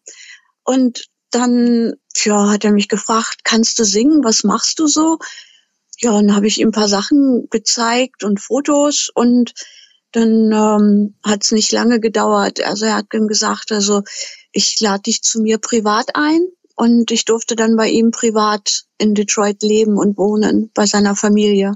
Und 0.64 1.06
dann 1.32 1.94
ja, 2.16 2.50
hat 2.50 2.66
er 2.66 2.72
mich 2.72 2.88
gefragt, 2.88 3.44
kannst 3.44 3.78
du 3.80 3.86
singen? 3.86 4.24
Was 4.24 4.44
machst 4.44 4.80
du 4.80 4.88
so? 4.88 5.20
Ja, 6.02 6.14
dann 6.14 6.36
habe 6.36 6.48
ich 6.48 6.60
ihm 6.60 6.70
ein 6.70 6.72
paar 6.74 6.88
Sachen 6.88 7.48
gezeigt 7.50 8.24
und 8.24 8.40
Fotos 8.40 9.10
und 9.14 9.54
dann 10.12 10.52
ähm, 10.52 11.16
hat 11.24 11.44
es 11.44 11.52
nicht 11.52 11.72
lange 11.72 12.00
gedauert. 12.00 12.64
Also 12.64 12.86
er 12.86 12.96
hat 12.96 13.08
dann 13.12 13.28
gesagt, 13.28 13.72
also 13.72 14.04
ich 14.52 14.80
lade 14.80 15.04
dich 15.04 15.22
zu 15.22 15.42
mir 15.42 15.58
privat 15.58 16.16
ein 16.16 16.48
und 16.76 17.12
ich 17.12 17.26
durfte 17.26 17.56
dann 17.56 17.76
bei 17.76 17.90
ihm 17.90 18.12
privat 18.12 18.86
in 18.98 19.14
Detroit 19.14 19.62
leben 19.62 19.98
und 19.98 20.18
wohnen, 20.18 20.72
bei 20.74 20.86
seiner 20.86 21.16
Familie. 21.16 21.74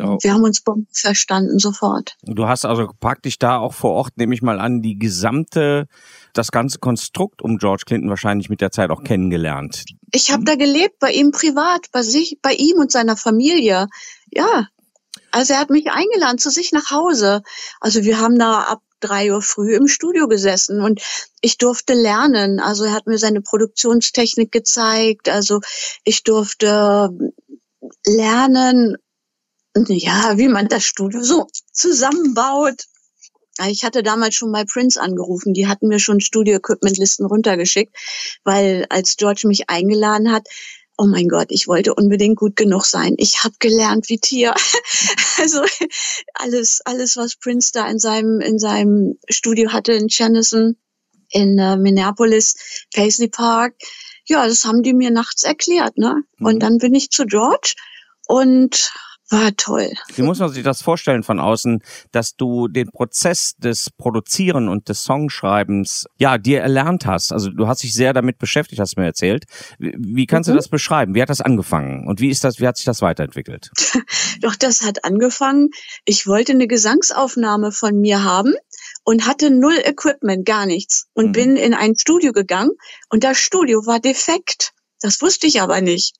Oh. 0.00 0.18
Wir 0.20 0.32
haben 0.32 0.44
uns 0.44 0.62
verstanden 0.92 1.58
sofort. 1.58 2.16
Du 2.22 2.46
hast 2.46 2.64
also 2.64 2.88
praktisch 3.00 3.38
da 3.38 3.58
auch 3.58 3.74
vor 3.74 3.92
Ort, 3.92 4.16
nehme 4.16 4.34
ich 4.34 4.42
mal 4.42 4.60
an, 4.60 4.82
die 4.82 4.98
gesamte, 4.98 5.86
das 6.34 6.50
ganze 6.50 6.78
Konstrukt 6.78 7.42
um 7.42 7.58
George 7.58 7.84
Clinton 7.86 8.08
wahrscheinlich 8.10 8.48
mit 8.48 8.60
der 8.60 8.70
Zeit 8.70 8.90
auch 8.90 9.02
kennengelernt. 9.02 9.84
Ich 10.12 10.30
habe 10.30 10.44
da 10.44 10.54
gelebt, 10.54 10.98
bei 10.98 11.12
ihm 11.12 11.30
privat, 11.32 11.86
bei 11.92 12.02
sich, 12.02 12.38
bei 12.42 12.52
ihm 12.52 12.78
und 12.78 12.92
seiner 12.92 13.16
Familie. 13.16 13.86
Ja. 14.30 14.68
Also 15.30 15.54
er 15.54 15.60
hat 15.60 15.70
mich 15.70 15.90
eingeladen 15.90 16.38
zu 16.38 16.50
sich 16.50 16.72
nach 16.72 16.90
Hause. 16.90 17.42
Also 17.80 18.02
wir 18.04 18.18
haben 18.18 18.38
da 18.38 18.62
ab 18.62 18.80
drei 19.00 19.32
Uhr 19.32 19.42
früh 19.42 19.74
im 19.74 19.86
Studio 19.86 20.26
gesessen 20.28 20.80
und 20.80 21.00
ich 21.40 21.58
durfte 21.58 21.94
lernen. 21.94 22.60
Also 22.60 22.84
er 22.84 22.92
hat 22.92 23.06
mir 23.06 23.18
seine 23.18 23.42
Produktionstechnik 23.42 24.50
gezeigt. 24.50 25.28
Also 25.28 25.60
ich 26.04 26.24
durfte 26.24 27.10
lernen, 28.06 28.96
ja, 29.86 30.36
wie 30.36 30.48
man 30.48 30.68
das 30.68 30.84
Studio 30.84 31.22
so 31.22 31.46
zusammenbaut. 31.72 32.84
Ich 33.66 33.84
hatte 33.84 34.02
damals 34.02 34.34
schon 34.34 34.52
bei 34.52 34.64
Prince 34.64 35.00
angerufen. 35.00 35.52
Die 35.52 35.66
hatten 35.66 35.88
mir 35.88 35.98
schon 35.98 36.20
Studio-Equipment-Listen 36.20 37.26
runtergeschickt, 37.26 37.94
weil 38.44 38.86
als 38.88 39.16
George 39.16 39.48
mich 39.48 39.68
eingeladen 39.68 40.30
hat, 40.30 40.46
oh 40.96 41.06
mein 41.06 41.28
Gott, 41.28 41.48
ich 41.50 41.66
wollte 41.66 41.94
unbedingt 41.94 42.36
gut 42.36 42.56
genug 42.56 42.84
sein. 42.84 43.14
Ich 43.18 43.44
habe 43.44 43.54
gelernt 43.58 44.08
wie 44.08 44.18
Tier. 44.18 44.54
also 45.38 45.62
alles, 46.34 46.80
alles, 46.84 47.16
was 47.16 47.36
Prince 47.36 47.70
da 47.72 47.88
in 47.88 47.98
seinem, 47.98 48.40
in 48.40 48.58
seinem 48.58 49.18
Studio 49.28 49.72
hatte 49.72 49.92
in 49.92 50.08
Chenison, 50.08 50.76
in 51.30 51.58
äh, 51.58 51.76
Minneapolis, 51.76 52.86
Paisley 52.94 53.28
Park, 53.28 53.74
ja, 54.28 54.46
das 54.46 54.64
haben 54.64 54.82
die 54.82 54.92
mir 54.92 55.10
nachts 55.10 55.42
erklärt, 55.42 55.96
ne? 55.96 56.22
Mhm. 56.38 56.46
Und 56.46 56.58
dann 56.60 56.78
bin 56.78 56.94
ich 56.94 57.10
zu 57.10 57.24
George 57.24 57.74
und 58.26 58.92
war 59.30 59.54
toll. 59.56 59.92
Wie 60.14 60.22
muss 60.22 60.38
man 60.38 60.48
sich 60.50 60.62
das 60.62 60.82
vorstellen 60.82 61.22
von 61.22 61.38
außen, 61.38 61.82
dass 62.12 62.36
du 62.36 62.68
den 62.68 62.90
Prozess 62.90 63.56
des 63.56 63.90
Produzieren 63.90 64.68
und 64.68 64.88
des 64.88 65.04
Songschreibens, 65.04 66.06
ja, 66.16 66.38
dir 66.38 66.60
erlernt 66.60 67.06
hast? 67.06 67.32
Also 67.32 67.50
du 67.50 67.66
hast 67.68 67.82
dich 67.82 67.94
sehr 67.94 68.12
damit 68.12 68.38
beschäftigt, 68.38 68.80
hast 68.80 68.96
du 68.96 69.00
mir 69.00 69.06
erzählt. 69.06 69.44
Wie 69.78 70.26
kannst 70.26 70.48
mhm. 70.48 70.52
du 70.52 70.56
das 70.56 70.68
beschreiben? 70.68 71.14
Wie 71.14 71.22
hat 71.22 71.28
das 71.28 71.40
angefangen? 71.40 72.06
Und 72.06 72.20
wie 72.20 72.30
ist 72.30 72.44
das, 72.44 72.60
wie 72.60 72.66
hat 72.66 72.76
sich 72.76 72.86
das 72.86 73.02
weiterentwickelt? 73.02 73.70
Doch, 74.40 74.56
das 74.56 74.82
hat 74.82 75.04
angefangen. 75.04 75.70
Ich 76.04 76.26
wollte 76.26 76.52
eine 76.52 76.66
Gesangsaufnahme 76.66 77.72
von 77.72 78.00
mir 78.00 78.24
haben 78.24 78.54
und 79.04 79.26
hatte 79.26 79.50
null 79.50 79.78
Equipment, 79.84 80.46
gar 80.46 80.66
nichts. 80.66 81.06
Und 81.12 81.28
mhm. 81.28 81.32
bin 81.32 81.56
in 81.56 81.74
ein 81.74 81.96
Studio 81.96 82.32
gegangen 82.32 82.70
und 83.10 83.24
das 83.24 83.38
Studio 83.38 83.84
war 83.86 84.00
defekt. 84.00 84.72
Das 85.00 85.20
wusste 85.20 85.46
ich 85.46 85.60
aber 85.60 85.80
nicht. 85.80 86.14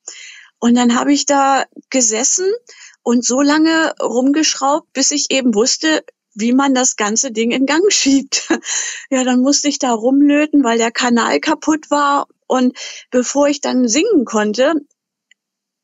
Und 0.59 0.75
dann 0.75 0.99
habe 0.99 1.13
ich 1.13 1.25
da 1.25 1.65
gesessen 1.91 2.47
und 3.09 3.25
so 3.25 3.41
lange 3.41 3.95
rumgeschraubt, 4.03 4.93
bis 4.93 5.13
ich 5.13 5.31
eben 5.31 5.55
wusste, 5.55 6.05
wie 6.35 6.53
man 6.53 6.75
das 6.75 6.97
ganze 6.97 7.33
Ding 7.33 7.53
in 7.53 7.65
Gang 7.65 7.91
schiebt. 7.91 8.49
Ja, 9.11 9.25
dann 9.25 9.41
musste 9.41 9.69
ich 9.69 9.79
da 9.79 9.93
rumlöten, 9.93 10.63
weil 10.63 10.77
der 10.77 10.91
Kanal 10.91 11.41
kaputt 11.41 11.91
war. 11.91 12.27
Und 12.47 12.77
bevor 13.11 13.49
ich 13.49 13.63
dann 13.63 13.89
singen 13.89 14.27
konnte, 14.27 14.75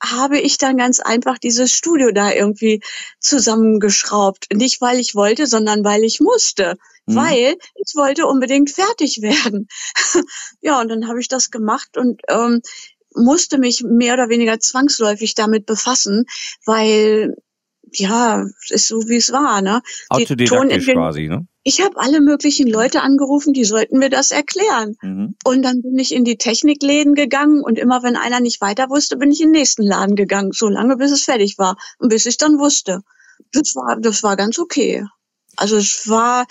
habe 0.02 0.38
ich 0.38 0.58
dann 0.58 0.76
ganz 0.76 1.00
einfach 1.00 1.38
dieses 1.38 1.72
Studio 1.72 2.10
da 2.12 2.30
irgendwie 2.30 2.82
zusammengeschraubt. 3.20 4.48
Nicht 4.52 4.82
weil 4.82 5.00
ich 5.00 5.14
wollte, 5.14 5.46
sondern 5.46 5.82
weil 5.82 6.04
ich 6.04 6.20
musste. 6.20 6.76
Mhm. 7.06 7.14
Weil 7.16 7.56
ich 7.76 7.94
wollte 7.94 8.26
unbedingt 8.26 8.70
fertig 8.70 9.22
werden. 9.22 9.68
ja, 10.60 10.78
und 10.78 10.90
dann 10.90 11.08
habe 11.08 11.20
ich 11.20 11.28
das 11.28 11.50
gemacht 11.50 11.96
und 11.96 12.20
ähm, 12.28 12.60
musste 13.14 13.58
mich 13.58 13.82
mehr 13.82 14.14
oder 14.14 14.28
weniger 14.28 14.58
zwangsläufig 14.58 15.34
damit 15.34 15.66
befassen, 15.66 16.24
weil 16.64 17.36
ja, 17.92 18.46
ist 18.70 18.88
so 18.88 19.08
wie 19.08 19.16
es 19.16 19.32
war, 19.32 19.62
ne? 19.62 19.80
Autodidaktisch 20.08 20.86
quasi, 20.86 21.28
ne? 21.28 21.46
Ich 21.62 21.80
habe 21.80 21.96
alle 21.96 22.20
möglichen 22.20 22.68
Leute 22.68 23.00
angerufen, 23.00 23.54
die 23.54 23.64
sollten 23.64 23.98
mir 23.98 24.10
das 24.10 24.30
erklären. 24.30 24.96
Mhm. 25.00 25.36
Und 25.44 25.62
dann 25.62 25.80
bin 25.80 25.98
ich 25.98 26.12
in 26.12 26.24
die 26.24 26.36
Technikläden 26.36 27.14
gegangen 27.14 27.62
und 27.62 27.78
immer 27.78 28.02
wenn 28.02 28.16
einer 28.16 28.40
nicht 28.40 28.60
weiter 28.60 28.90
wusste, 28.90 29.16
bin 29.16 29.30
ich 29.30 29.40
in 29.40 29.48
den 29.52 29.60
nächsten 29.60 29.82
Laden 29.82 30.16
gegangen, 30.16 30.52
so 30.52 30.68
lange 30.68 30.96
bis 30.96 31.12
es 31.12 31.24
fertig 31.24 31.56
war 31.56 31.76
und 31.98 32.08
bis 32.10 32.26
ich 32.26 32.36
dann 32.36 32.58
wusste. 32.58 33.00
Das 33.52 33.74
war 33.74 33.98
das 34.00 34.22
war 34.22 34.36
ganz 34.36 34.58
okay. 34.58 35.06
Also 35.56 35.76
es 35.76 36.08
war 36.08 36.46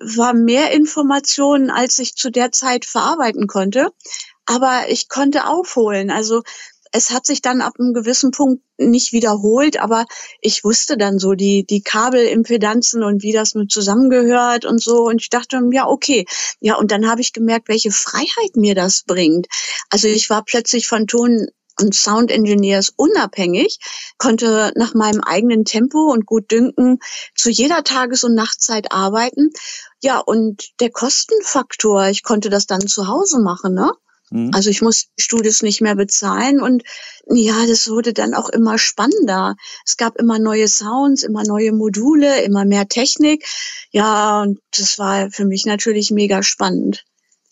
war 0.00 0.34
mehr 0.34 0.72
Informationen, 0.72 1.70
als 1.70 1.98
ich 1.98 2.14
zu 2.14 2.30
der 2.30 2.50
Zeit 2.50 2.86
verarbeiten 2.86 3.46
konnte 3.46 3.90
aber 4.46 4.84
ich 4.88 5.08
konnte 5.08 5.46
aufholen. 5.46 6.10
Also 6.10 6.42
es 6.92 7.10
hat 7.10 7.26
sich 7.26 7.42
dann 7.42 7.60
ab 7.60 7.74
einem 7.78 7.92
gewissen 7.92 8.30
Punkt 8.30 8.62
nicht 8.78 9.12
wiederholt, 9.12 9.78
aber 9.80 10.06
ich 10.40 10.64
wusste 10.64 10.96
dann 10.96 11.18
so 11.18 11.34
die, 11.34 11.66
die 11.66 11.82
Kabelimpedanzen 11.82 13.02
und 13.02 13.22
wie 13.22 13.32
das 13.32 13.54
mit 13.54 13.70
zusammengehört 13.70 14.64
und 14.64 14.82
so. 14.82 15.04
Und 15.04 15.20
ich 15.20 15.28
dachte, 15.28 15.60
ja, 15.72 15.86
okay. 15.86 16.24
Ja, 16.60 16.76
und 16.76 16.90
dann 16.90 17.08
habe 17.08 17.20
ich 17.20 17.32
gemerkt, 17.32 17.68
welche 17.68 17.90
Freiheit 17.90 18.56
mir 18.56 18.74
das 18.74 19.02
bringt. 19.02 19.46
Also 19.90 20.08
ich 20.08 20.30
war 20.30 20.42
plötzlich 20.44 20.86
von 20.86 21.06
Ton 21.06 21.48
und 21.78 21.94
Sound 21.94 22.30
Engineers 22.30 22.92
unabhängig, 22.96 23.78
konnte 24.16 24.72
nach 24.76 24.94
meinem 24.94 25.20
eigenen 25.20 25.64
Tempo 25.64 26.10
und 26.10 26.24
gut 26.24 26.50
dünken 26.50 26.98
zu 27.34 27.50
jeder 27.50 27.84
Tages- 27.84 28.24
und 28.24 28.34
Nachtzeit 28.34 28.92
arbeiten. 28.92 29.50
Ja, 30.00 30.18
und 30.18 30.70
der 30.80 30.90
Kostenfaktor, 30.90 32.06
ich 32.08 32.22
konnte 32.22 32.48
das 32.48 32.66
dann 32.66 32.86
zu 32.86 33.08
Hause 33.08 33.40
machen, 33.40 33.74
ne? 33.74 33.92
Mhm. 34.30 34.50
Also 34.52 34.70
ich 34.70 34.82
muss 34.82 35.06
Studios 35.18 35.62
nicht 35.62 35.80
mehr 35.80 35.94
bezahlen 35.94 36.60
und 36.60 36.82
ja, 37.28 37.66
das 37.66 37.88
wurde 37.88 38.12
dann 38.12 38.34
auch 38.34 38.48
immer 38.48 38.78
spannender. 38.78 39.56
Es 39.84 39.96
gab 39.96 40.16
immer 40.16 40.38
neue 40.38 40.68
Sounds, 40.68 41.22
immer 41.22 41.44
neue 41.44 41.72
Module, 41.72 42.42
immer 42.42 42.64
mehr 42.64 42.88
Technik. 42.88 43.46
Ja, 43.90 44.42
und 44.42 44.58
das 44.76 44.98
war 44.98 45.30
für 45.30 45.44
mich 45.44 45.66
natürlich 45.66 46.10
mega 46.10 46.42
spannend. 46.42 47.04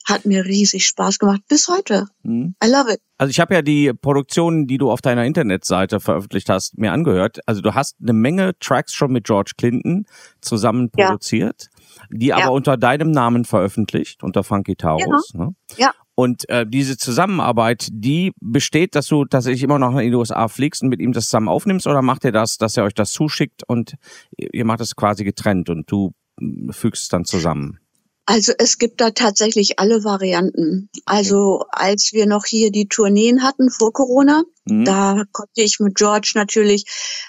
Hat 0.07 0.27
mir 0.27 0.45
riesig 0.45 0.87
Spaß 0.87 1.19
gemacht 1.19 1.41
bis 1.49 1.69
heute. 1.69 2.07
Mhm. 2.23 2.55
I 2.63 2.69
love 2.69 2.93
it. 2.93 3.01
Also 3.17 3.31
ich 3.31 3.41
habe 3.41 3.55
ja 3.55 3.63
die 3.63 3.93
Produktionen, 3.95 4.67
die 4.67 4.77
du 4.77 4.91
auf 4.91 5.01
deiner 5.01 5.25
Internetseite 5.25 5.99
veröffentlicht 5.99 6.51
hast, 6.51 6.77
mir 6.77 6.93
angehört. 6.93 7.39
Also 7.47 7.63
du 7.63 7.75
hast 7.75 7.97
eine 8.03 8.13
Menge 8.13 8.53
Tracks 8.59 8.93
schon 8.93 9.13
mit 9.13 9.25
George 9.25 9.53
Clinton 9.57 10.05
zusammen 10.43 10.91
produziert, 10.91 11.69
ja. 11.71 12.07
die 12.11 12.27
ja. 12.27 12.37
aber 12.37 12.53
unter 12.53 12.77
deinem 12.77 13.13
Namen 13.13 13.47
veröffentlicht, 13.47 14.23
unter 14.23 14.45
Funky 14.45 14.77
Taurus. 14.77 15.31
Genau. 15.33 15.45
Ne? 15.47 15.55
Ja. 15.79 15.95
Und 16.15 16.49
äh, 16.49 16.65
diese 16.67 16.97
Zusammenarbeit, 16.97 17.89
die 17.91 18.33
besteht, 18.41 18.95
dass 18.95 19.09
du 19.09 19.25
tatsächlich 19.25 19.63
immer 19.65 19.79
noch 19.79 19.99
in 19.99 20.11
die 20.11 20.17
USA 20.17 20.49
fliegst 20.49 20.83
und 20.83 20.89
mit 20.89 21.01
ihm 21.01 21.13
das 21.13 21.25
zusammen 21.25 21.49
aufnimmst, 21.49 21.87
oder 21.87 22.03
macht 22.03 22.25
ihr 22.25 22.33
das, 22.33 22.57
dass 22.57 22.77
er 22.77 22.85
euch 22.85 22.95
das 22.95 23.11
zuschickt 23.11 23.63
und 23.67 23.95
ihr 24.37 24.65
macht 24.65 24.81
es 24.81 24.95
quasi 24.95 25.25
getrennt 25.25 25.71
und 25.71 25.91
du 25.91 26.13
hm, 26.39 26.71
fügst 26.73 27.05
es 27.05 27.09
dann 27.09 27.25
zusammen? 27.25 27.79
Also 28.27 28.53
es 28.57 28.79
gibt 28.79 29.01
da 29.01 29.11
tatsächlich 29.11 29.79
alle 29.79 30.03
Varianten. 30.03 30.89
Also 31.05 31.65
als 31.71 32.11
wir 32.13 32.27
noch 32.27 32.47
hier 32.47 32.71
die 32.71 32.89
Tourneen 32.89 33.43
hatten 33.43 33.71
vor 33.71 33.93
Corona, 33.93 34.45
mhm. 34.65 34.85
da 34.85 35.25
konnte 35.33 35.61
ich 35.61 35.79
mit 35.79 35.97
George 35.97 36.33
natürlich, 36.35 36.87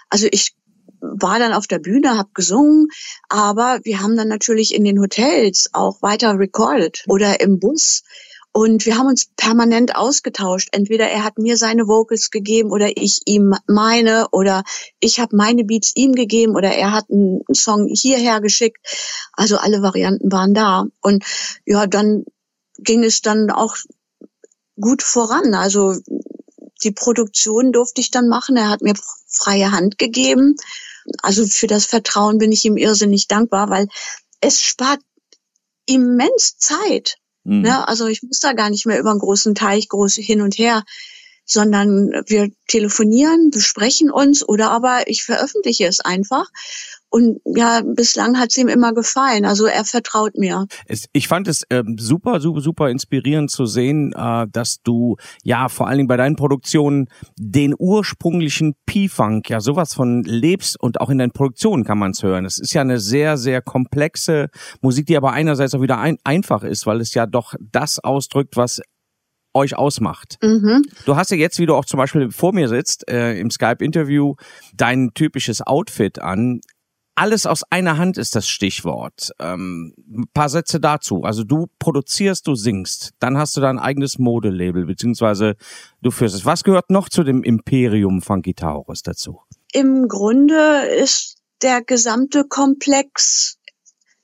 also 0.09 0.27
ich 0.31 0.55
war 1.01 1.37
dann 1.37 1.53
auf 1.53 1.67
der 1.67 1.79
Bühne, 1.79 2.17
habe 2.17 2.29
gesungen, 2.33 2.87
aber 3.29 3.79
wir 3.83 4.01
haben 4.01 4.15
dann 4.15 4.29
natürlich 4.29 4.73
in 4.73 4.85
den 4.85 4.99
Hotels 4.99 5.69
auch 5.73 6.01
weiter 6.01 6.37
recorded 6.39 7.03
oder 7.07 7.41
im 7.41 7.59
Bus. 7.59 8.03
Und 8.57 8.85
wir 8.85 8.97
haben 8.97 9.07
uns 9.07 9.27
permanent 9.35 9.97
ausgetauscht. 9.97 10.69
Entweder 10.71 11.09
er 11.09 11.25
hat 11.25 11.37
mir 11.37 11.57
seine 11.57 11.89
Vocals 11.89 12.31
gegeben 12.31 12.71
oder 12.71 12.95
ich 12.95 13.19
ihm 13.25 13.53
meine 13.67 14.29
oder 14.31 14.63
ich 15.01 15.19
habe 15.19 15.35
meine 15.35 15.65
Beats 15.65 15.91
ihm 15.95 16.13
gegeben 16.13 16.55
oder 16.55 16.69
er 16.69 16.93
hat 16.93 17.09
einen 17.11 17.41
Song 17.51 17.89
hierher 17.91 18.39
geschickt. 18.39 18.77
Also 19.33 19.57
alle 19.57 19.81
Varianten 19.81 20.31
waren 20.31 20.53
da. 20.53 20.85
Und 21.01 21.25
ja, 21.65 21.85
dann 21.85 22.23
ging 22.77 23.03
es 23.03 23.21
dann 23.21 23.51
auch 23.51 23.75
gut 24.79 25.03
voran. 25.03 25.53
Also 25.53 25.97
die 26.81 26.91
Produktion 26.91 27.73
durfte 27.73 27.99
ich 27.99 28.09
dann 28.09 28.29
machen. 28.29 28.55
Er 28.55 28.69
hat 28.69 28.81
mir 28.81 28.93
freie 29.27 29.73
Hand 29.73 29.97
gegeben. 29.97 30.55
Also 31.21 31.45
für 31.45 31.67
das 31.67 31.87
Vertrauen 31.87 32.37
bin 32.37 32.53
ich 32.53 32.63
ihm 32.63 32.77
irrsinnig 32.77 33.27
dankbar, 33.27 33.69
weil 33.69 33.89
es 34.39 34.61
spart 34.61 35.01
immens 35.85 36.57
Zeit. 36.57 37.17
Mhm. 37.45 37.61
Ne? 37.61 37.87
Also 37.87 38.07
ich 38.07 38.21
muss 38.23 38.39
da 38.39 38.53
gar 38.53 38.69
nicht 38.69 38.85
mehr 38.85 38.99
über 38.99 39.11
einen 39.11 39.19
großen 39.19 39.55
Teich 39.55 39.87
groß 39.87 40.15
hin 40.15 40.41
und 40.41 40.57
her, 40.57 40.83
sondern 41.45 42.11
wir 42.27 42.49
telefonieren, 42.67 43.51
besprechen 43.51 44.11
uns 44.11 44.47
oder 44.47 44.71
aber 44.71 45.07
ich 45.07 45.23
veröffentliche 45.23 45.85
es 45.85 45.99
einfach. 45.99 46.47
Und 47.15 47.39
ja, 47.45 47.81
bislang 47.81 48.37
hat 48.37 48.49
es 48.49 48.57
ihm 48.57 48.67
immer 48.67 48.93
gefallen. 48.93 49.45
Also 49.45 49.67
er 49.67 49.85
vertraut 49.85 50.35
mir. 50.35 50.67
Es, 50.85 51.05
ich 51.13 51.29
fand 51.29 51.47
es 51.47 51.63
ähm, 51.69 51.95
super, 51.97 52.41
super, 52.41 52.59
super 52.59 52.89
inspirierend 52.89 53.49
zu 53.49 53.65
sehen, 53.65 54.11
äh, 54.11 54.47
dass 54.51 54.81
du 54.83 55.15
ja 55.41 55.69
vor 55.69 55.87
allen 55.87 55.99
Dingen 55.99 56.07
bei 56.09 56.17
deinen 56.17 56.35
Produktionen 56.35 57.07
den 57.37 57.73
ursprünglichen 57.79 58.75
P-Funk 58.85 59.49
ja 59.49 59.61
sowas 59.61 59.93
von 59.93 60.23
lebst 60.23 60.77
und 60.77 60.99
auch 60.99 61.09
in 61.09 61.19
deinen 61.19 61.31
Produktionen 61.31 61.85
kann 61.85 61.99
man 61.99 62.11
es 62.11 62.21
hören. 62.21 62.43
Es 62.43 62.57
ist 62.57 62.73
ja 62.73 62.81
eine 62.81 62.99
sehr, 62.99 63.37
sehr 63.37 63.61
komplexe 63.61 64.49
Musik, 64.81 65.05
die 65.05 65.15
aber 65.15 65.31
einerseits 65.31 65.73
auch 65.73 65.81
wieder 65.81 65.99
ein, 65.99 66.17
einfach 66.25 66.63
ist, 66.63 66.85
weil 66.85 66.99
es 66.99 67.13
ja 67.13 67.27
doch 67.27 67.53
das 67.71 67.97
ausdrückt, 67.99 68.57
was 68.57 68.81
euch 69.55 69.77
ausmacht. 69.77 70.37
Mhm. 70.43 70.83
Du 71.05 71.15
hast 71.15 71.31
ja 71.31 71.37
jetzt, 71.37 71.59
wie 71.59 71.65
du 71.65 71.75
auch 71.75 71.85
zum 71.85 71.97
Beispiel 71.97 72.29
vor 72.29 72.53
mir 72.53 72.67
sitzt, 72.67 73.09
äh, 73.09 73.39
im 73.39 73.49
Skype-Interview, 73.49 74.35
dein 74.75 75.11
typisches 75.13 75.61
Outfit 75.61 76.19
an. 76.19 76.59
Alles 77.15 77.45
aus 77.45 77.63
einer 77.69 77.97
Hand 77.97 78.17
ist 78.17 78.35
das 78.35 78.47
Stichwort. 78.47 79.31
Ähm, 79.39 79.93
ein 80.07 80.25
paar 80.33 80.49
Sätze 80.49 80.81
dazu. 80.81 81.23
Also 81.23 81.45
du 81.45 81.67
produzierst, 81.79 82.45
du 82.45 82.55
singst, 82.55 83.11
dann 83.19 83.37
hast 83.37 83.55
du 83.55 83.61
dein 83.61 83.79
eigenes 83.79 84.19
Modelabel, 84.19 84.85
beziehungsweise 84.85 85.55
du 86.01 86.11
führst 86.11 86.35
es. 86.35 86.45
Was 86.45 86.63
gehört 86.63 86.89
noch 86.89 87.07
zu 87.07 87.23
dem 87.23 87.41
Imperium 87.43 88.21
Funky 88.21 88.53
Taurus 88.53 89.01
dazu? 89.01 89.39
Im 89.71 90.09
Grunde 90.09 90.85
ist 90.85 91.37
der 91.61 91.81
gesamte 91.81 92.43
Komplex, 92.43 93.57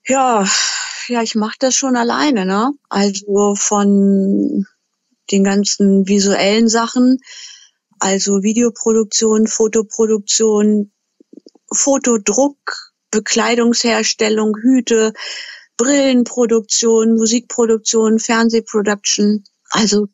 ja, 0.05 0.45
ja, 1.07 1.21
ich 1.21 1.35
mache 1.35 1.55
das 1.59 1.75
schon 1.75 1.95
alleine, 1.95 2.45
ne? 2.45 2.71
Also 2.89 3.55
von 3.55 4.65
den 5.31 5.43
ganzen 5.43 6.07
visuellen 6.07 6.67
Sachen, 6.67 7.19
also 7.99 8.43
Videoproduktion, 8.43 9.47
Fotoproduktion, 9.47 10.91
Fotodruck, 11.73 12.57
Bekleidungsherstellung, 13.11 14.55
Hüte, 14.61 15.13
Brillenproduktion, 15.77 17.15
Musikproduktion, 17.15 18.19
Fernsehproduction. 18.19 19.43
Also 19.69 20.07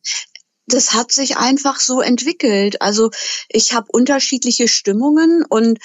das 0.67 0.93
hat 0.93 1.11
sich 1.11 1.37
einfach 1.37 1.79
so 1.79 2.01
entwickelt. 2.01 2.81
Also 2.81 3.09
ich 3.49 3.73
habe 3.73 3.87
unterschiedliche 3.91 4.67
Stimmungen 4.67 5.43
und 5.47 5.79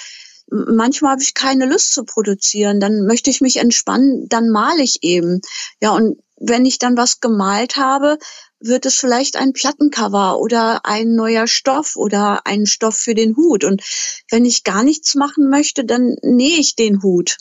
manchmal 0.49 1.13
habe 1.13 1.21
ich 1.21 1.33
keine 1.33 1.65
Lust 1.65 1.93
zu 1.93 2.03
produzieren. 2.03 2.79
Dann 2.79 3.05
möchte 3.05 3.29
ich 3.29 3.41
mich 3.41 3.57
entspannen, 3.57 4.27
dann 4.29 4.49
male 4.49 4.83
ich 4.83 4.99
eben. 5.01 5.41
Ja, 5.81 5.91
und 5.91 6.17
wenn 6.37 6.65
ich 6.65 6.79
dann 6.79 6.97
was 6.97 7.19
gemalt 7.19 7.77
habe, 7.77 8.17
wird 8.59 8.85
es 8.85 8.95
vielleicht 8.95 9.35
ein 9.35 9.53
Plattencover 9.53 10.39
oder 10.39 10.85
ein 10.85 11.15
neuer 11.15 11.47
Stoff 11.47 11.95
oder 11.95 12.45
ein 12.45 12.65
Stoff 12.65 12.95
für 12.95 13.13
den 13.13 13.35
Hut. 13.35 13.63
Und 13.63 13.81
wenn 14.29 14.45
ich 14.45 14.63
gar 14.63 14.83
nichts 14.83 15.15
machen 15.15 15.49
möchte, 15.49 15.85
dann 15.85 16.15
nähe 16.21 16.57
ich 16.57 16.75
den 16.75 17.01
Hut. 17.03 17.37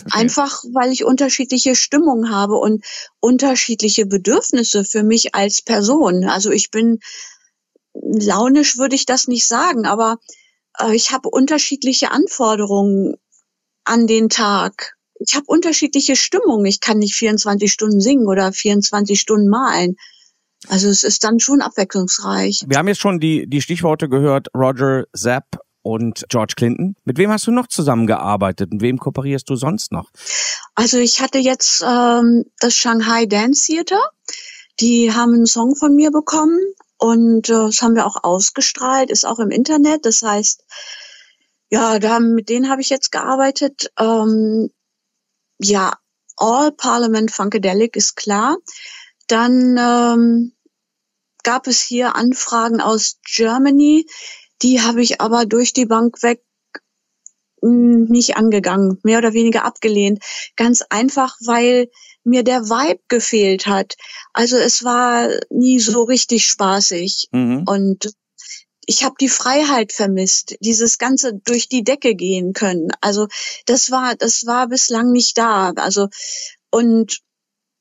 Okay. 0.00 0.18
Einfach 0.18 0.62
weil 0.72 0.92
ich 0.92 1.04
unterschiedliche 1.04 1.74
Stimmung 1.74 2.30
habe 2.30 2.56
und 2.56 2.84
unterschiedliche 3.20 4.04
Bedürfnisse 4.06 4.84
für 4.84 5.02
mich 5.02 5.34
als 5.34 5.62
Person. 5.62 6.28
Also 6.28 6.50
ich 6.50 6.70
bin 6.70 7.00
launisch, 7.94 8.76
würde 8.76 8.94
ich 8.94 9.06
das 9.06 9.26
nicht 9.26 9.46
sagen, 9.46 9.86
aber 9.86 10.18
ich 10.92 11.12
habe 11.12 11.28
unterschiedliche 11.28 12.10
Anforderungen 12.10 13.16
an 13.84 14.06
den 14.06 14.28
Tag. 14.28 14.96
Ich 15.18 15.34
habe 15.34 15.46
unterschiedliche 15.46 16.16
Stimmungen. 16.16 16.66
Ich 16.66 16.80
kann 16.80 16.98
nicht 16.98 17.14
24 17.14 17.72
Stunden 17.72 18.00
singen 18.00 18.26
oder 18.26 18.52
24 18.52 19.18
Stunden 19.18 19.48
malen. 19.48 19.96
Also 20.68 20.88
es 20.88 21.04
ist 21.04 21.24
dann 21.24 21.38
schon 21.38 21.62
abwechslungsreich. 21.62 22.64
Wir 22.66 22.78
haben 22.78 22.88
jetzt 22.88 23.00
schon 23.00 23.20
die, 23.20 23.46
die 23.48 23.62
Stichworte 23.62 24.08
gehört, 24.08 24.48
Roger, 24.54 25.04
Zapp 25.14 25.58
und 25.82 26.24
George 26.28 26.54
Clinton. 26.56 26.96
Mit 27.04 27.18
wem 27.18 27.30
hast 27.30 27.46
du 27.46 27.52
noch 27.52 27.68
zusammengearbeitet? 27.68 28.72
Mit 28.72 28.82
wem 28.82 28.98
kooperierst 28.98 29.48
du 29.48 29.56
sonst 29.56 29.92
noch? 29.92 30.10
Also 30.74 30.98
ich 30.98 31.20
hatte 31.20 31.38
jetzt 31.38 31.82
ähm, 31.86 32.44
das 32.60 32.74
Shanghai 32.74 33.26
Dance 33.26 33.66
Theater. 33.66 34.00
Die 34.80 35.12
haben 35.12 35.32
einen 35.32 35.46
Song 35.46 35.76
von 35.76 35.94
mir 35.94 36.10
bekommen 36.10 36.58
und 36.98 37.48
äh, 37.48 37.52
das 37.52 37.82
haben 37.82 37.94
wir 37.94 38.06
auch 38.06 38.22
ausgestrahlt, 38.22 39.10
ist 39.10 39.26
auch 39.26 39.38
im 39.38 39.50
Internet. 39.50 40.06
Das 40.06 40.22
heißt, 40.22 40.64
ja, 41.70 41.98
da, 41.98 42.20
mit 42.20 42.48
denen 42.48 42.70
habe 42.70 42.80
ich 42.80 42.90
jetzt 42.90 43.12
gearbeitet. 43.12 43.90
Ähm, 43.98 44.70
ja, 45.58 45.92
All 46.36 46.72
Parliament 46.72 47.30
Funkadelic 47.30 47.96
ist 47.96 48.16
klar. 48.16 48.56
Dann 49.26 49.76
ähm, 49.78 50.52
gab 51.42 51.66
es 51.66 51.80
hier 51.80 52.16
Anfragen 52.16 52.80
aus 52.80 53.18
Germany, 53.24 54.06
die 54.62 54.80
habe 54.80 55.02
ich 55.02 55.20
aber 55.20 55.46
durch 55.46 55.72
die 55.72 55.86
Bank 55.86 56.22
weg 56.22 56.42
hm, 57.62 58.04
nicht 58.04 58.36
angegangen, 58.36 58.98
mehr 59.02 59.18
oder 59.18 59.32
weniger 59.32 59.64
abgelehnt. 59.64 60.22
Ganz 60.56 60.82
einfach, 60.88 61.36
weil 61.44 61.90
mir 62.26 62.42
der 62.42 62.64
Vibe 62.64 63.00
gefehlt 63.08 63.66
hat. 63.66 63.94
Also 64.32 64.56
es 64.56 64.84
war 64.84 65.28
nie 65.50 65.80
so 65.80 66.02
richtig 66.02 66.46
spaßig. 66.46 67.28
Mhm. 67.32 67.64
Und 67.66 68.12
ich 68.86 69.04
habe 69.04 69.16
die 69.20 69.28
Freiheit 69.28 69.92
vermisst, 69.92 70.56
dieses 70.60 70.98
ganze 70.98 71.34
durch 71.34 71.68
die 71.68 71.84
Decke 71.84 72.14
gehen 72.14 72.52
können. 72.52 72.88
Also 73.00 73.26
das 73.66 73.90
war, 73.90 74.14
das 74.14 74.46
war 74.46 74.68
bislang 74.68 75.10
nicht 75.12 75.38
da. 75.38 75.72
Also 75.76 76.08
und 76.70 77.20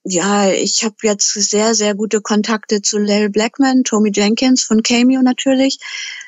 ja, 0.08 0.51
ich 0.51 0.84
habe 0.84 0.95
jetzt 1.01 1.34
sehr, 1.34 1.73
sehr 1.73 1.95
gute 1.95 2.21
Kontakte 2.21 2.81
zu 2.81 2.99
Larry 2.99 3.29
Blackman, 3.29 3.84
Tommy 3.84 4.12
Jenkins 4.13 4.63
von 4.63 4.84
Cameo 4.84 5.21
natürlich, 5.23 5.79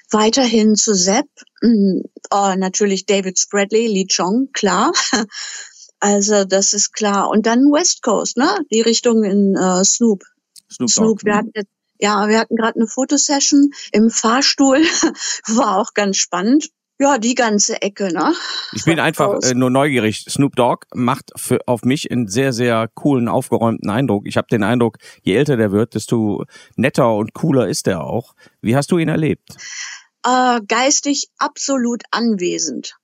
weiterhin 0.10 0.76
zu 0.76 0.96
Sepp, 0.96 1.28
mm, 1.62 2.00
oh, 2.32 2.54
natürlich 2.58 3.06
David 3.06 3.38
Spradley, 3.38 3.88
Lee 3.88 4.08
Chong, 4.08 4.50
klar. 4.54 4.92
Also 6.00 6.46
das 6.46 6.74
ist 6.74 6.94
klar. 6.94 7.30
Und 7.30 7.46
dann 7.46 7.60
West 7.72 8.02
Coast, 8.02 8.38
ne? 8.38 8.58
Die 8.72 8.82
Richtung 8.82 9.24
in 9.24 9.56
äh, 9.56 9.84
Snoop. 9.84 10.24
Snoop, 10.72 10.90
Snoop. 10.90 11.26
Wir 11.26 11.36
hatten 11.36 11.52
jetzt, 11.56 11.72
ja, 12.00 12.28
wir 12.28 12.40
hatten 12.40 12.56
gerade 12.56 12.76
eine 12.76 12.88
Fotosession 12.88 13.72
im 13.92 14.10
Fahrstuhl, 14.10 14.78
war 15.48 15.78
auch 15.78 15.94
ganz 15.94 16.18
spannend. 16.18 16.70
Ja, 17.00 17.20
die 17.20 17.36
ganze 17.36 17.80
Ecke, 17.84 18.12
ne? 18.12 18.34
Ich 18.74 18.84
bin 18.84 19.00
einfach 19.00 19.40
äh, 19.44 19.54
nur 19.54 19.70
neugierig. 19.70 20.26
Snoop 20.28 20.56
Dogg 20.56 20.88
macht 20.96 21.32
für, 21.36 21.60
auf 21.68 21.84
mich 21.84 22.10
einen 22.10 22.28
sehr, 22.28 22.54
sehr 22.54 22.90
coolen, 22.96 23.28
aufgeräumten 23.28 23.92
Eindruck. 23.92 24.26
Ich 24.26 24.36
habe 24.36 24.48
den 24.48 24.64
Eindruck, 24.64 24.98
je 25.22 25.36
älter 25.36 25.58
der 25.58 25.72
wird, 25.72 25.94
desto 25.94 26.46
netter 26.76 27.14
und 27.14 27.36
cooler 27.36 27.68
ist 27.68 27.88
er 27.88 28.04
auch. 28.04 28.34
Wie 28.62 28.76
hast 28.76 28.92
du 28.92 28.98
ihn 28.98 29.10
erlebt? 29.10 29.48
Äh, 30.26 30.62
geistig 30.68 31.30
absolut 31.38 32.02
anwesend. 32.10 32.96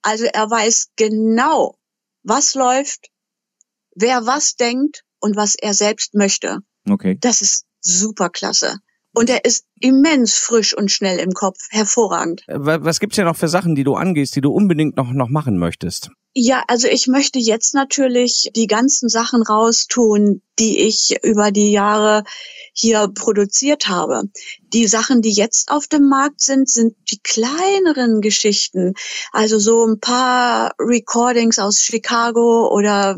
Also 0.00 0.24
er 0.24 0.50
weiß 0.50 0.92
genau, 0.96 1.77
was 2.28 2.54
läuft, 2.54 3.08
wer 3.94 4.26
was 4.26 4.54
denkt 4.54 5.02
und 5.20 5.36
was 5.36 5.54
er 5.54 5.74
selbst 5.74 6.14
möchte. 6.14 6.58
Okay. 6.88 7.18
Das 7.20 7.40
ist 7.40 7.64
super 7.80 8.28
klasse. 8.30 8.76
Und 9.14 9.30
er 9.30 9.44
ist 9.44 9.64
immens 9.80 10.34
frisch 10.34 10.76
und 10.76 10.92
schnell 10.92 11.18
im 11.18 11.32
Kopf. 11.32 11.58
Hervorragend. 11.70 12.44
Äh, 12.46 12.58
was 12.58 13.00
gibt's 13.00 13.16
ja 13.16 13.24
noch 13.24 13.36
für 13.36 13.48
Sachen, 13.48 13.74
die 13.74 13.84
du 13.84 13.94
angehst, 13.94 14.36
die 14.36 14.40
du 14.40 14.52
unbedingt 14.52 14.96
noch, 14.96 15.10
noch 15.12 15.28
machen 15.28 15.58
möchtest? 15.58 16.10
Ja, 16.34 16.62
also 16.68 16.86
ich 16.88 17.06
möchte 17.06 17.38
jetzt 17.38 17.74
natürlich 17.74 18.50
die 18.54 18.66
ganzen 18.66 19.08
Sachen 19.08 19.42
raustun, 19.42 20.42
die 20.58 20.78
ich 20.80 21.16
über 21.22 21.50
die 21.50 21.72
Jahre 21.72 22.22
hier 22.72 23.08
produziert 23.08 23.88
habe. 23.88 24.22
Die 24.72 24.86
Sachen, 24.86 25.22
die 25.22 25.32
jetzt 25.32 25.70
auf 25.70 25.86
dem 25.86 26.08
Markt 26.08 26.40
sind, 26.40 26.68
sind 26.68 26.94
die 27.10 27.18
kleineren 27.18 28.20
Geschichten. 28.20 28.94
Also 29.32 29.58
so 29.58 29.86
ein 29.86 29.98
paar 30.00 30.74
Recordings 30.78 31.58
aus 31.58 31.82
Chicago 31.82 32.68
oder 32.72 33.16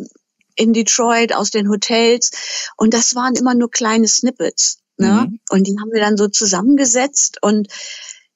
in 0.57 0.73
Detroit 0.73 1.35
aus 1.35 1.51
den 1.51 1.69
Hotels. 1.69 2.31
Und 2.77 2.95
das 2.95 3.15
waren 3.15 3.35
immer 3.35 3.55
nur 3.55 3.71
kleine 3.71 4.09
Snippets. 4.09 4.79
Ne? 4.97 5.27
Mhm. 5.29 5.41
Und 5.51 5.67
die 5.67 5.77
haben 5.81 5.91
wir 5.93 6.01
dann 6.01 6.17
so 6.17 6.29
zusammengesetzt 6.29 7.39
und 7.43 7.69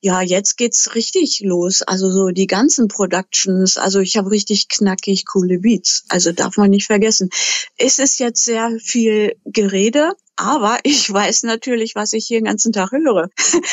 ja, 0.04 0.20
jetzt 0.20 0.58
geht's 0.58 0.94
richtig 0.94 1.40
los. 1.40 1.80
Also 1.80 2.10
so 2.10 2.28
die 2.28 2.46
ganzen 2.46 2.88
Productions, 2.88 3.78
also 3.78 4.00
ich 4.00 4.18
habe 4.18 4.30
richtig 4.30 4.68
knackig 4.68 5.24
coole 5.24 5.60
Beats. 5.60 6.04
Also 6.10 6.30
darf 6.30 6.58
man 6.58 6.68
nicht 6.68 6.86
vergessen. 6.86 7.30
Es 7.78 7.98
ist 7.98 8.18
jetzt 8.20 8.44
sehr 8.44 8.70
viel 8.82 9.34
Gerede, 9.46 10.12
aber 10.36 10.78
ich 10.82 11.12
weiß 11.12 11.44
natürlich, 11.44 11.94
was 11.94 12.12
ich 12.12 12.26
hier 12.26 12.40
den 12.40 12.46
ganzen 12.46 12.72
Tag 12.72 12.92
höre. 12.92 13.28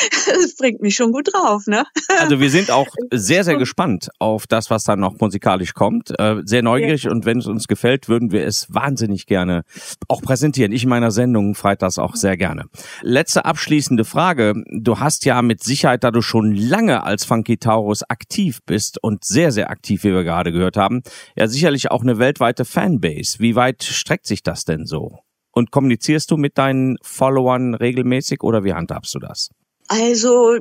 Das 0.42 0.56
bringt 0.56 0.80
mich 0.80 0.94
schon 0.94 1.12
gut 1.12 1.28
drauf, 1.32 1.66
ne? 1.66 1.84
Also 2.20 2.40
wir 2.40 2.50
sind 2.50 2.70
auch 2.70 2.86
sehr, 3.12 3.44
sehr 3.44 3.56
gespannt 3.56 4.08
auf 4.18 4.46
das, 4.46 4.70
was 4.70 4.84
dann 4.84 5.00
noch 5.00 5.18
musikalisch 5.20 5.74
kommt. 5.74 6.18
Äh, 6.18 6.36
sehr 6.44 6.62
neugierig 6.62 7.04
ja. 7.04 7.10
und 7.10 7.24
wenn 7.26 7.38
es 7.38 7.46
uns 7.46 7.66
gefällt, 7.66 8.08
würden 8.08 8.32
wir 8.32 8.46
es 8.46 8.72
wahnsinnig 8.72 9.26
gerne 9.26 9.62
auch 10.08 10.22
präsentieren. 10.22 10.72
Ich 10.72 10.84
in 10.84 10.88
meiner 10.88 11.10
Sendung 11.10 11.54
freitags 11.54 11.98
auch 11.98 12.14
sehr 12.14 12.36
gerne. 12.36 12.64
Letzte 13.02 13.44
abschließende 13.44 14.04
Frage. 14.04 14.54
Du 14.70 15.00
hast 15.00 15.24
ja 15.24 15.42
mit 15.42 15.62
Sicherheit, 15.62 16.04
da 16.04 16.10
du 16.10 16.22
schon 16.22 16.54
lange 16.54 17.04
als 17.04 17.24
Funky 17.24 17.58
Taurus 17.58 18.02
aktiv 18.04 18.60
bist 18.64 19.02
und 19.02 19.24
sehr, 19.24 19.52
sehr 19.52 19.70
aktiv, 19.70 20.04
wie 20.04 20.12
wir 20.12 20.24
gerade 20.24 20.52
gehört 20.52 20.76
haben, 20.76 21.02
ja 21.36 21.48
sicherlich 21.48 21.90
auch 21.90 22.02
eine 22.02 22.18
weltweite 22.18 22.64
Fanbase. 22.64 23.38
Wie 23.38 23.56
weit 23.56 23.82
streckt 23.82 24.26
sich 24.26 24.42
das 24.42 24.64
denn 24.64 24.86
so? 24.86 25.18
Und 25.52 25.70
kommunizierst 25.70 26.30
du 26.30 26.36
mit 26.36 26.58
deinen 26.58 26.96
Followern 27.02 27.74
regelmäßig 27.74 28.42
oder 28.42 28.64
wie 28.64 28.72
handhabst 28.72 29.14
du 29.14 29.18
das? 29.18 29.50
Also 29.88 30.58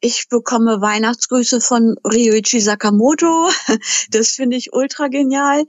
ich 0.00 0.28
bekomme 0.28 0.80
Weihnachtsgrüße 0.80 1.60
von 1.60 1.96
Ryuichi 2.04 2.60
Sakamoto. 2.60 3.50
Das 4.10 4.30
finde 4.30 4.56
ich 4.56 4.72
ultra 4.72 5.08
genial. 5.08 5.64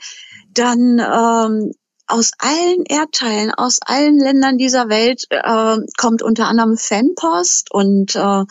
Dann 0.54 1.00
ähm, 1.00 1.72
aus 2.08 2.32
allen 2.40 2.86
Erdteilen, 2.86 3.52
aus 3.54 3.80
allen 3.86 4.20
Ländern 4.20 4.58
dieser 4.58 4.90
Welt 4.90 5.26
äh, 5.30 5.78
kommt 5.98 6.22
unter 6.22 6.48
anderem 6.48 6.78
Fanpost 6.78 7.72
und 7.72 8.16
äh, 8.16 8.44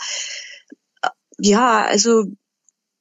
ja, 1.41 1.85
also 1.85 2.25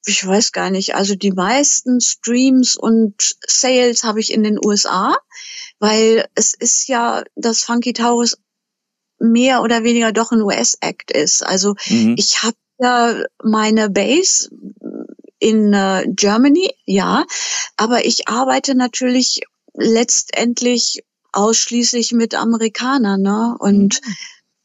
ich 0.06 0.26
weiß 0.26 0.52
gar 0.54 0.70
nicht, 0.70 0.96
also 0.96 1.16
die 1.16 1.32
meisten 1.32 2.00
Streams 2.00 2.76
und 2.76 3.36
Sales 3.46 4.04
habe 4.04 4.20
ich 4.20 4.32
in 4.32 4.44
den 4.44 4.58
USA, 4.64 5.18
weil 5.80 6.28
es 6.36 6.54
ist 6.54 6.88
ja, 6.88 7.24
dass 7.36 7.62
Funky 7.62 7.94
Taurus 7.94 8.38
mehr 9.20 9.62
oder 9.62 9.84
weniger 9.84 10.12
doch 10.12 10.32
ein 10.32 10.42
US-Act 10.42 11.12
ist. 11.12 11.46
Also 11.46 11.76
mhm. 11.88 12.16
ich 12.18 12.44
habe 12.44 12.56
ja 12.80 13.24
meine 13.44 13.90
Base 13.90 14.50
in 15.40 15.74
äh, 15.74 16.06
Germany, 16.08 16.72
ja, 16.86 17.26
aber 17.76 18.06
ich 18.06 18.28
arbeite 18.28 18.76
natürlich 18.76 19.42
letztendlich 19.74 21.04
ausschließlich 21.32 22.14
mit 22.14 22.34
Amerikanern, 22.34 23.22
ne? 23.22 23.56
Und 23.60 24.02
mhm. 24.04 24.14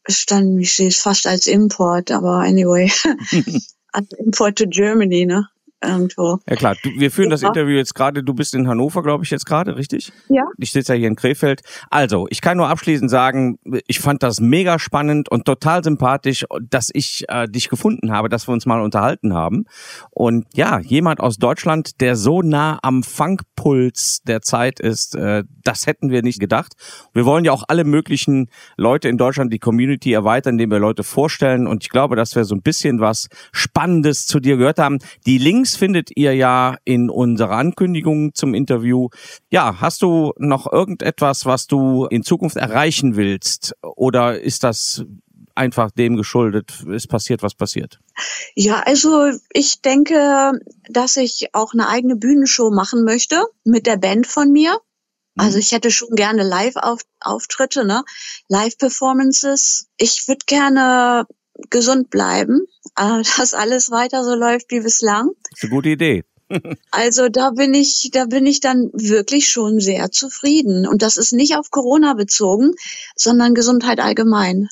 es 0.04 0.18
stand, 0.18 0.60
ich 0.60 0.74
sehe 0.74 0.88
es 0.88 0.98
fast 0.98 1.26
als 1.26 1.46
Import, 1.46 2.10
aber 2.10 2.38
anyway. 2.38 2.90
als 3.92 4.08
Import 4.18 4.56
to 4.58 4.66
Germany, 4.66 5.26
ne? 5.26 5.48
Irgendwo. 5.82 6.38
Ja 6.48 6.56
klar, 6.56 6.76
du, 6.82 6.90
wir 6.96 7.10
führen 7.10 7.30
das 7.30 7.42
Interview 7.42 7.76
jetzt 7.76 7.94
gerade, 7.94 8.22
du 8.22 8.34
bist 8.34 8.54
in 8.54 8.68
Hannover, 8.68 9.02
glaube 9.02 9.24
ich, 9.24 9.30
jetzt 9.30 9.46
gerade, 9.46 9.76
richtig? 9.76 10.12
Ja. 10.28 10.44
Ich 10.58 10.72
sitze 10.72 10.94
ja 10.94 10.98
hier 10.98 11.08
in 11.08 11.16
Krefeld. 11.16 11.62
Also, 11.90 12.26
ich 12.30 12.40
kann 12.40 12.56
nur 12.56 12.68
abschließend 12.68 13.10
sagen, 13.10 13.58
ich 13.86 14.00
fand 14.00 14.22
das 14.22 14.40
mega 14.40 14.78
spannend 14.78 15.30
und 15.30 15.44
total 15.44 15.84
sympathisch, 15.84 16.44
dass 16.68 16.90
ich 16.92 17.24
äh, 17.28 17.46
dich 17.48 17.68
gefunden 17.68 18.12
habe, 18.12 18.28
dass 18.28 18.48
wir 18.48 18.52
uns 18.52 18.66
mal 18.66 18.80
unterhalten 18.80 19.34
haben. 19.34 19.64
Und 20.10 20.46
ja, 20.54 20.78
jemand 20.80 21.20
aus 21.20 21.36
Deutschland, 21.36 22.00
der 22.00 22.16
so 22.16 22.42
nah 22.42 22.78
am 22.82 23.02
Funkpuls 23.02 24.20
der 24.26 24.42
Zeit 24.42 24.80
ist, 24.80 25.14
äh, 25.14 25.44
das 25.64 25.86
hätten 25.86 26.10
wir 26.10 26.22
nicht 26.22 26.40
gedacht. 26.40 26.74
Wir 27.12 27.24
wollen 27.24 27.44
ja 27.44 27.52
auch 27.52 27.64
alle 27.68 27.84
möglichen 27.84 28.48
Leute 28.76 29.08
in 29.08 29.18
Deutschland, 29.18 29.52
die 29.52 29.58
Community 29.58 30.12
erweitern, 30.12 30.54
indem 30.54 30.70
wir 30.70 30.78
Leute 30.78 31.02
vorstellen. 31.02 31.66
Und 31.66 31.82
ich 31.84 31.90
glaube, 31.90 32.16
dass 32.16 32.34
wir 32.34 32.44
so 32.44 32.54
ein 32.54 32.62
bisschen 32.62 33.00
was 33.00 33.28
Spannendes 33.52 34.26
zu 34.26 34.40
dir 34.40 34.56
gehört 34.56 34.78
haben. 34.78 34.98
Die 35.26 35.38
Links 35.38 35.71
Links 35.72 35.76
findet 35.76 36.10
ihr 36.16 36.34
ja 36.34 36.76
in 36.84 37.08
unserer 37.08 37.56
Ankündigung 37.56 38.34
zum 38.34 38.54
Interview. 38.54 39.08
Ja, 39.50 39.80
hast 39.80 40.02
du 40.02 40.32
noch 40.38 40.70
irgendetwas, 40.70 41.46
was 41.46 41.66
du 41.66 42.06
in 42.06 42.22
Zukunft 42.22 42.56
erreichen 42.56 43.16
willst? 43.16 43.74
Oder 43.82 44.40
ist 44.40 44.64
das 44.64 45.04
einfach 45.54 45.90
dem 45.90 46.16
geschuldet, 46.16 46.84
es 46.92 47.06
passiert, 47.06 47.42
was 47.42 47.54
passiert? 47.54 48.00
Ja, 48.54 48.80
also 48.80 49.30
ich 49.52 49.80
denke, 49.82 50.52
dass 50.90 51.16
ich 51.16 51.48
auch 51.52 51.72
eine 51.72 51.88
eigene 51.88 52.16
Bühnenshow 52.16 52.70
machen 52.70 53.04
möchte 53.04 53.42
mit 53.64 53.86
der 53.86 53.96
Band 53.96 54.26
von 54.26 54.50
mir. 54.50 54.78
Also 55.38 55.56
mhm. 55.56 55.60
ich 55.60 55.72
hätte 55.72 55.90
schon 55.90 56.14
gerne 56.14 56.42
Live-Auftritte, 56.42 57.86
ne? 57.86 58.02
Live-Performances. 58.48 59.88
Ich 59.96 60.28
würde 60.28 60.44
gerne 60.46 61.26
gesund 61.70 62.10
bleiben, 62.10 62.66
äh, 62.96 63.22
dass 63.36 63.54
alles 63.54 63.90
weiter 63.90 64.24
so 64.24 64.34
läuft 64.34 64.70
wie 64.70 64.80
bislang. 64.80 65.30
Das 65.50 65.58
ist 65.58 65.64
eine 65.64 65.70
gute 65.70 65.88
Idee. 65.90 66.24
Also 66.90 67.28
da 67.28 67.50
bin 67.50 67.74
ich, 67.74 68.10
da 68.12 68.26
bin 68.26 68.46
ich 68.46 68.60
dann 68.60 68.90
wirklich 68.92 69.48
schon 69.48 69.80
sehr 69.80 70.10
zufrieden. 70.10 70.86
Und 70.86 71.02
das 71.02 71.16
ist 71.16 71.32
nicht 71.32 71.56
auf 71.56 71.70
Corona 71.70 72.14
bezogen, 72.14 72.72
sondern 73.16 73.54
Gesundheit 73.54 74.00
allgemein. 74.00 74.68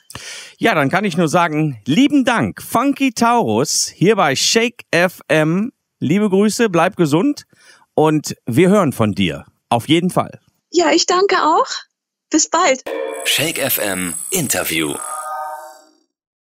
Ja, 0.58 0.74
dann 0.74 0.90
kann 0.90 1.04
ich 1.04 1.16
nur 1.16 1.28
sagen, 1.28 1.80
lieben 1.86 2.24
Dank, 2.24 2.62
Funky 2.62 3.12
Taurus, 3.12 3.90
hier 3.94 4.16
bei 4.16 4.36
Shake 4.36 4.84
FM. 4.92 5.72
Liebe 5.98 6.30
Grüße, 6.30 6.70
bleib 6.70 6.96
gesund 6.96 7.46
und 7.94 8.34
wir 8.46 8.70
hören 8.70 8.92
von 8.92 9.12
dir. 9.12 9.44
Auf 9.68 9.88
jeden 9.88 10.10
Fall. 10.10 10.40
Ja, 10.70 10.92
ich 10.92 11.06
danke 11.06 11.36
auch. 11.36 11.66
Bis 12.30 12.48
bald. 12.48 12.84
Shake 13.24 13.58
FM 13.58 14.14
Interview. 14.30 14.94